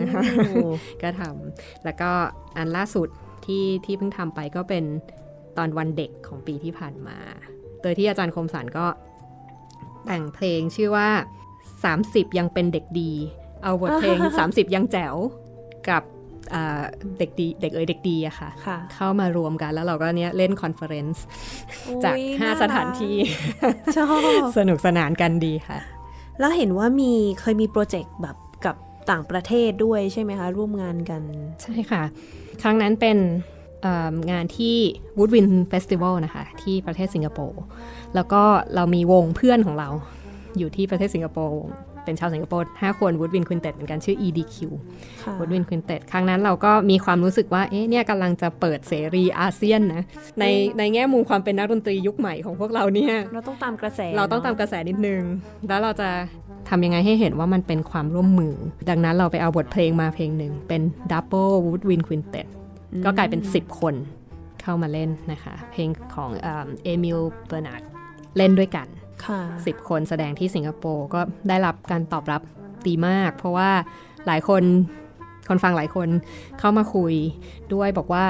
[0.00, 0.22] นะคะ
[1.02, 2.10] ก็ทำแล้วก็
[2.56, 3.08] อันล่าสุด
[3.44, 4.84] ที่ที่เพิ่งทำไปก็เป็น
[5.56, 7.18] ตอนวันเด็กของปีที่ผ่านมา
[7.82, 8.86] โดยที่อาจารย์คมสันก็
[10.06, 11.08] แต่งเพลงชื่อว่า
[11.72, 13.12] 30 ยังเป็นเด็กดี
[13.62, 14.18] เอาบทเพลง
[14.48, 15.16] 30 ยังแจ๋ว
[15.88, 16.02] กับ
[17.18, 21.24] เด็กดีเด็กเอ๋ยเด็กดีอะค่ะคะเข้ามารวมกันแล้วเราก็เนี้ยเล่น conference
[22.04, 23.16] จาก 5 สถานที่
[23.96, 24.20] ชอบ
[24.58, 25.78] สนุกสนานกันดีค่ะ
[26.40, 28.76] แล้วเห็นว่ามีเคยมีโปรเจกต์แบบกับ
[29.10, 31.22] ต่างประเทศด้วยใช่ไหมคะ ร่วมงานกัน
[31.62, 32.02] ใช่ค่ะ
[32.62, 33.18] ครั้งนั้นเป็น
[34.30, 34.76] งานที่
[35.18, 37.62] Woodwind Festival นะคะ ที่ประเทศสิงคโปร์
[38.14, 38.42] แล้วก็
[38.74, 39.88] เรามีวงเพื่อนของเรา
[40.58, 41.62] อยู่ที่ประเทศสิงคโปร์
[42.08, 44.56] เป็นชาวสิงคโปร์5คนวูดวินควินเต็ดเหมือนกันชื่อ EDQ
[45.38, 50.04] วูดวินควินเต็ดครั้งนั้นเราก็มีความรู้สึกว่าเอ๊ะเนี่ยกำลังจะเปิดเสรีอาเซียนนะ
[50.40, 50.44] ใน
[50.78, 55.22] ในแง่มุมความเป็นนักดนตรียุคใหม่ของพวกเราเนี่ยเราต้องตามกระแส เราต้องตามกระแสนิดนึง
[55.68, 56.08] แล้วเราจะ
[56.68, 58.54] ทำยังไงให้เห็นว่ามันเป็นความร่วมมือ
[58.88, 60.82] ดังนั้นเราไปเอาบทเพลงมาเพลงหนึ่งเป็น
[61.12, 62.46] Double Woodwind Quintet
[63.04, 63.94] ก็กลายเป็น 10 คน
[64.62, 66.30] เข้ามาเล่นนะคะ เพลงของ
[66.82, 67.82] เอมิลเบอร์นาร์ด
[68.36, 68.86] เล่นด้วยกัน
[69.66, 72.42] สิบคนแสดงที่สิงคโปร์ก็ได้รับการตอบรับ
[72.86, 73.70] ดีมาก เพราะว่า
[74.26, 74.62] หลายคน
[75.48, 76.08] คนฟังหลายคน
[76.58, 77.12] เข้ามาคุย
[77.74, 78.24] ด้วยบอกว่า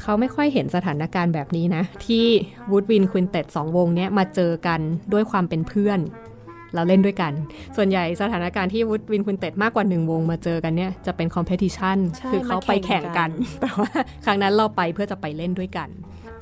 [0.00, 2.26] เขาไม่ค่อยเห็นสถานการณ์แบบนี้นะ ที่
[2.70, 4.80] Woodwind Quintet สองวงเนี้ยมาเจอกัน
[5.12, 6.00] ด้วยความเป็นเพื่อน
[6.74, 7.32] เราเล่นด้วยกัน
[7.76, 11.98] ส่วนใหญ่สถานการณ์ที่ Woodwind Quintet มากกว่าหนึ่งวงมาเจอกันเนี่ยจะเป็น competition
[12.32, 13.90] คือเขาไปแข่งกัน แต่ว่า
[14.24, 15.88] ครั้งนั้นเราไปเพื่อจะไปเล่นด้วยกัน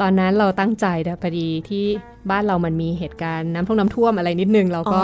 [0.01, 1.85] ตอนนั้นเราตั้งใจแต่พอดีที่
[2.31, 5.01] บ้านเรามันมีเหตุการณ์น้ำท่วมน้ำท่วมอะไรนิดนึงเราก็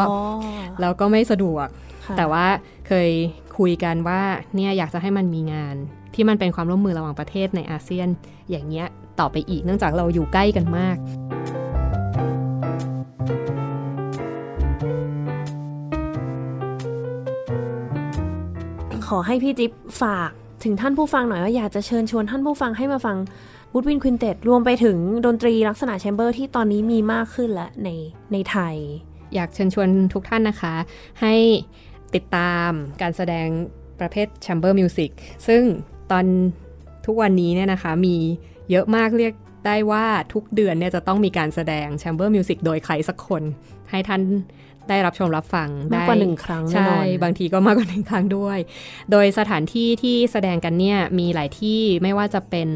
[0.80, 1.66] เราก็ไม่สะดวก
[2.16, 2.47] แต่ว่า
[2.88, 3.11] เคย
[3.59, 4.20] คุยกันว่า
[4.55, 5.74] เนี่ยอยากจะให้มันมีงาน
[6.14, 8.09] ที่มันเป็นความร่วมมือระหว่างประเทศในอาเซียน
[8.51, 8.86] อย่างเงี้ย
[9.20, 10.97] ต่อไปอีกเนื่องจากเราอยู่ใกล้กันมาก
[19.07, 19.72] ขอให้พี่จิ๊บ
[20.03, 20.30] ฝาก
[20.64, 23.16] ถึงท่านผู้ฟังหน่อยว่าอยากจะเชิญชวนท่านผู้ฟังให้มาฟัง
[23.72, 27.89] Woodwind Quintet รวมไปถึงดนตรีลักษณะ chamber ที่ตอนนี้มีมากขึ้นแล้วใน
[28.33, 28.77] ในไทย
[29.35, 30.75] อยากเชิญชวนทุกท่านนะคะ
[31.21, 31.35] ให้
[32.14, 32.71] ติดตาม
[33.03, 33.49] การแสดง
[34.01, 35.11] ประเภท chamber music
[35.47, 35.62] ซึ่ง
[36.11, 36.25] ตอน
[37.07, 38.16] ทุกวันนี้เนี่ยนะคะมี
[38.71, 39.35] เยอะมากเรียก
[39.66, 43.43] ได้ว่าทุกเดือนเนี่ยจะต้องมีการแสดง chamber music โดยใครสักคน
[43.91, 44.23] ให้ท่าน
[44.89, 48.59] ได้รับชมรับฟังมากกว่าหนึ่งครั้งใช่บางทีก็มากกว่าหนึ่งครั้งด้วย
[49.11, 52.68] โดยสถานที่ที่แสดงกันเนี่ยมีหลายที่ไม่ว่าจะเป็น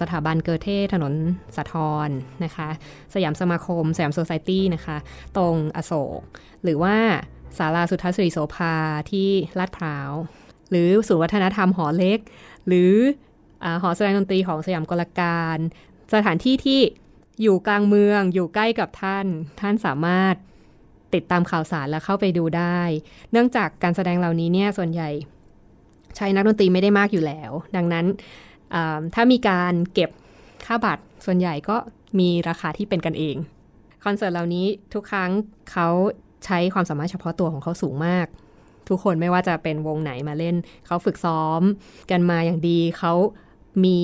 [0.00, 1.14] สถาบันเกอเทถนน
[1.56, 2.08] สะทอน
[2.44, 2.68] นะคะ
[3.14, 4.96] สยามสมาคม สยามโซซายตี้นะคะ
[5.36, 6.20] ตรงอโศก
[6.62, 6.96] หรือว่า
[7.58, 8.74] ศาลาสุทธศรีโสภา
[9.10, 10.10] ที่ลาดพร้าว
[10.70, 12.18] หรือศูนย์วัฒนธรรมหอเล็ก
[12.66, 12.94] หรือ
[13.64, 15.58] อหอแสดงดนตรีของสยามกลการ
[16.14, 16.80] สถานที่ที่
[17.42, 19.26] อยู่กลางเมืองอยู่ใกล้กับท่าน
[19.60, 20.34] ท่านสามารถ
[21.14, 22.80] ติดตามข่าวสารและเข้าไปดูได้
[23.32, 25.10] เนื่องจากการแสดงเหล่านี้เนี่ยส่วนใหญ่
[26.16, 28.06] ใช้นักดนตรีไม่ได้มากอยู่แล้ว ดังนั้น
[29.14, 30.10] ถ้ามีการเก็บ
[30.66, 31.76] ค่าบัตรส่วนใหญ่ก็
[32.18, 33.36] มีราคาที่เป็นกันเอง
[34.04, 35.30] คอนเสิร์ตเหล่านี้ทุกครั้ง
[35.72, 35.88] เขา
[36.44, 38.26] ใช้ความสามารถเฉพาะตัวของเขาสูงมาก
[38.88, 40.56] ทุกคนไม่ว่าจะเป็นวงไหนมาเล่น
[40.86, 41.62] เขาฝึกซ้อม
[42.10, 43.12] กันมาอย่างดีเขา
[43.84, 44.00] มี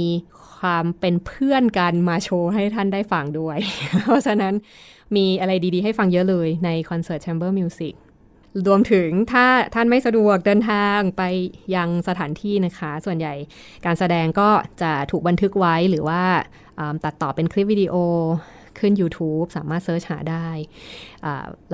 [0.59, 3.59] ความเป็นเพื่อนกันมาโชว์ให้ท่านได้ฟังด้วย
[4.05, 4.55] เพราะฉะนั้น
[5.17, 7.95] มีอะไรดีๆ ให้ฟังเยอะเลยในคอนเสิร์ตแชมเบอร์มิวสิก
[8.67, 11.23] รวมถึงถ้าท่านไม่สะดวกเดินทางไป
[11.77, 13.35] ยังสถานที่นะคะ ส่วนใหญ่
[13.85, 14.49] การแสดงก็
[14.83, 16.23] จะถูกบันทึกไว้หรือว่า
[17.05, 17.95] ตัดต่อเป็นคลิปวิดีโอ
[18.79, 20.49] ขึ้น YouTube สามารถเซิร์ชหาได้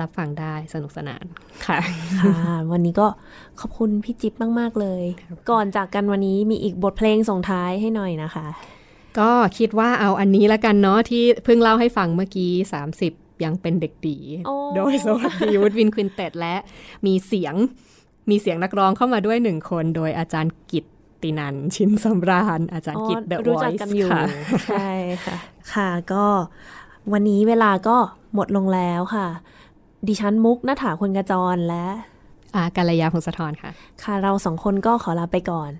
[0.01, 1.23] รับฟังได้สนุกสนาน
[1.65, 1.79] ค่ะ
[2.19, 2.33] ค่ะ
[2.71, 3.07] วันนี้ก็
[3.59, 5.03] ขอบคุณพี่จิ๊บมาก ๆ เลย
[5.49, 8.47] ก่อนจากกันวันนี้มีอีกบทเพลงส่งท้ายให้หน่อยนะคะ
[9.19, 12.51] ก็คิดว่าเอาอันนี้ละกันเนาะที่เพิ่งเล่าให้ฟังเมื่อกี้
[12.91, 14.17] 30 ยังเป็นเด็กดี
[14.75, 16.55] โดยสวัสดี Woodwind Quintet และ
[17.05, 17.55] มีเสียง
[18.29, 20.85] มีเสียงนักร้องเข้ามาด้วยหนึ่งคน โดยอาจารย์กิต
[21.21, 24.23] ตินันชินสำราญ อาจารย์กิต The Voice ค่ะ
[24.67, 24.91] ใช่
[25.25, 25.37] ค่ะ
[25.73, 26.25] ค่ะก็
[27.13, 27.97] วันนี้เวลาก็
[28.35, 29.27] หมดลงแล้วค่ะ
[30.07, 31.85] ดิฉันมุกนัฐาคุณกระจรและ
[32.55, 33.69] อาการยาพงศธรค่ะ
[34.03, 35.71] ค่ะ เราสองคนก็ขอลาไปก่อน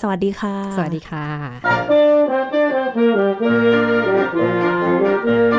[0.00, 5.57] สวัสดีค่ะ สวัสดีค่ะ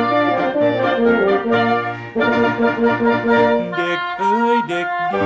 [2.60, 5.26] เด็กเอ้ยเด็กดี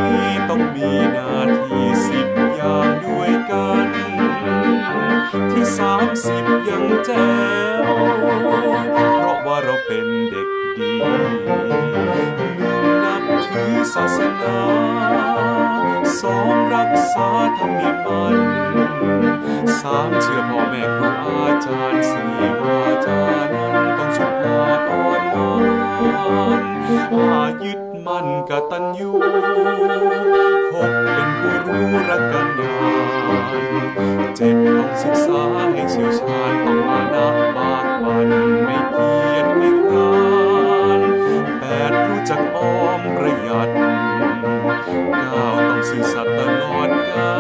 [0.49, 1.29] ต้องมีหน้า
[1.67, 3.88] ที่สิบอย่างด้วยกัน
[5.51, 7.27] ที่สามสิบยังแจ๋
[7.81, 7.86] ว
[9.21, 10.93] เพราะว่าเราเป็นเด็กดี
[11.63, 11.89] หนึ่ง
[13.03, 14.59] นับถือศาสนา
[16.21, 18.38] สองรักษาธรรมิมัน
[19.81, 22.31] สามเชื่อพ่อแม่ครูอาจารย์สี่
[22.61, 23.21] วาจา
[23.53, 24.59] นั้นต้องชุบมา
[24.89, 25.51] อ่อนนอ
[26.61, 28.07] น หายุดม
[28.49, 29.09] กตัญญู
[30.73, 32.75] หกเป็นผู้รู้รักกันดา
[33.38, 33.41] น
[34.36, 35.41] เจ็ดต้องศึกษา
[35.73, 37.27] ให้เชี่ยวชาญต้องมานะ
[37.57, 38.29] บากบัน
[38.65, 40.13] ไม่เกียจไม่คร้า
[40.99, 41.01] น
[41.59, 43.69] แปดรู้จักออมประหยัด
[45.21, 47.34] เก้าต้องซื่อสัตย์ตลอดกา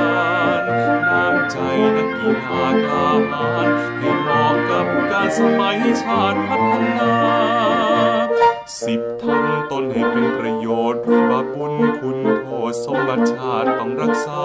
[0.61, 0.63] ล
[1.07, 1.57] น้ำใจ
[1.95, 3.67] นักกีฬากล้าหาญ
[3.99, 7.13] ให้เหมาะกับการสมัยชาติพัฒนา
[8.81, 14.43] สิบทำตนให้เป็นประโยชน์รู้บาปบุญคุณโทษสมบัติชาติต้องรักษา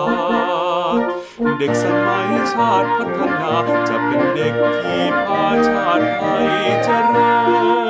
[1.59, 3.53] เด็กสมัยชาติพัฒนา
[3.89, 6.49] จะเป็นเด็กที่พาชาติไทย
[6.85, 7.33] เจริ
[7.87, 7.88] ญ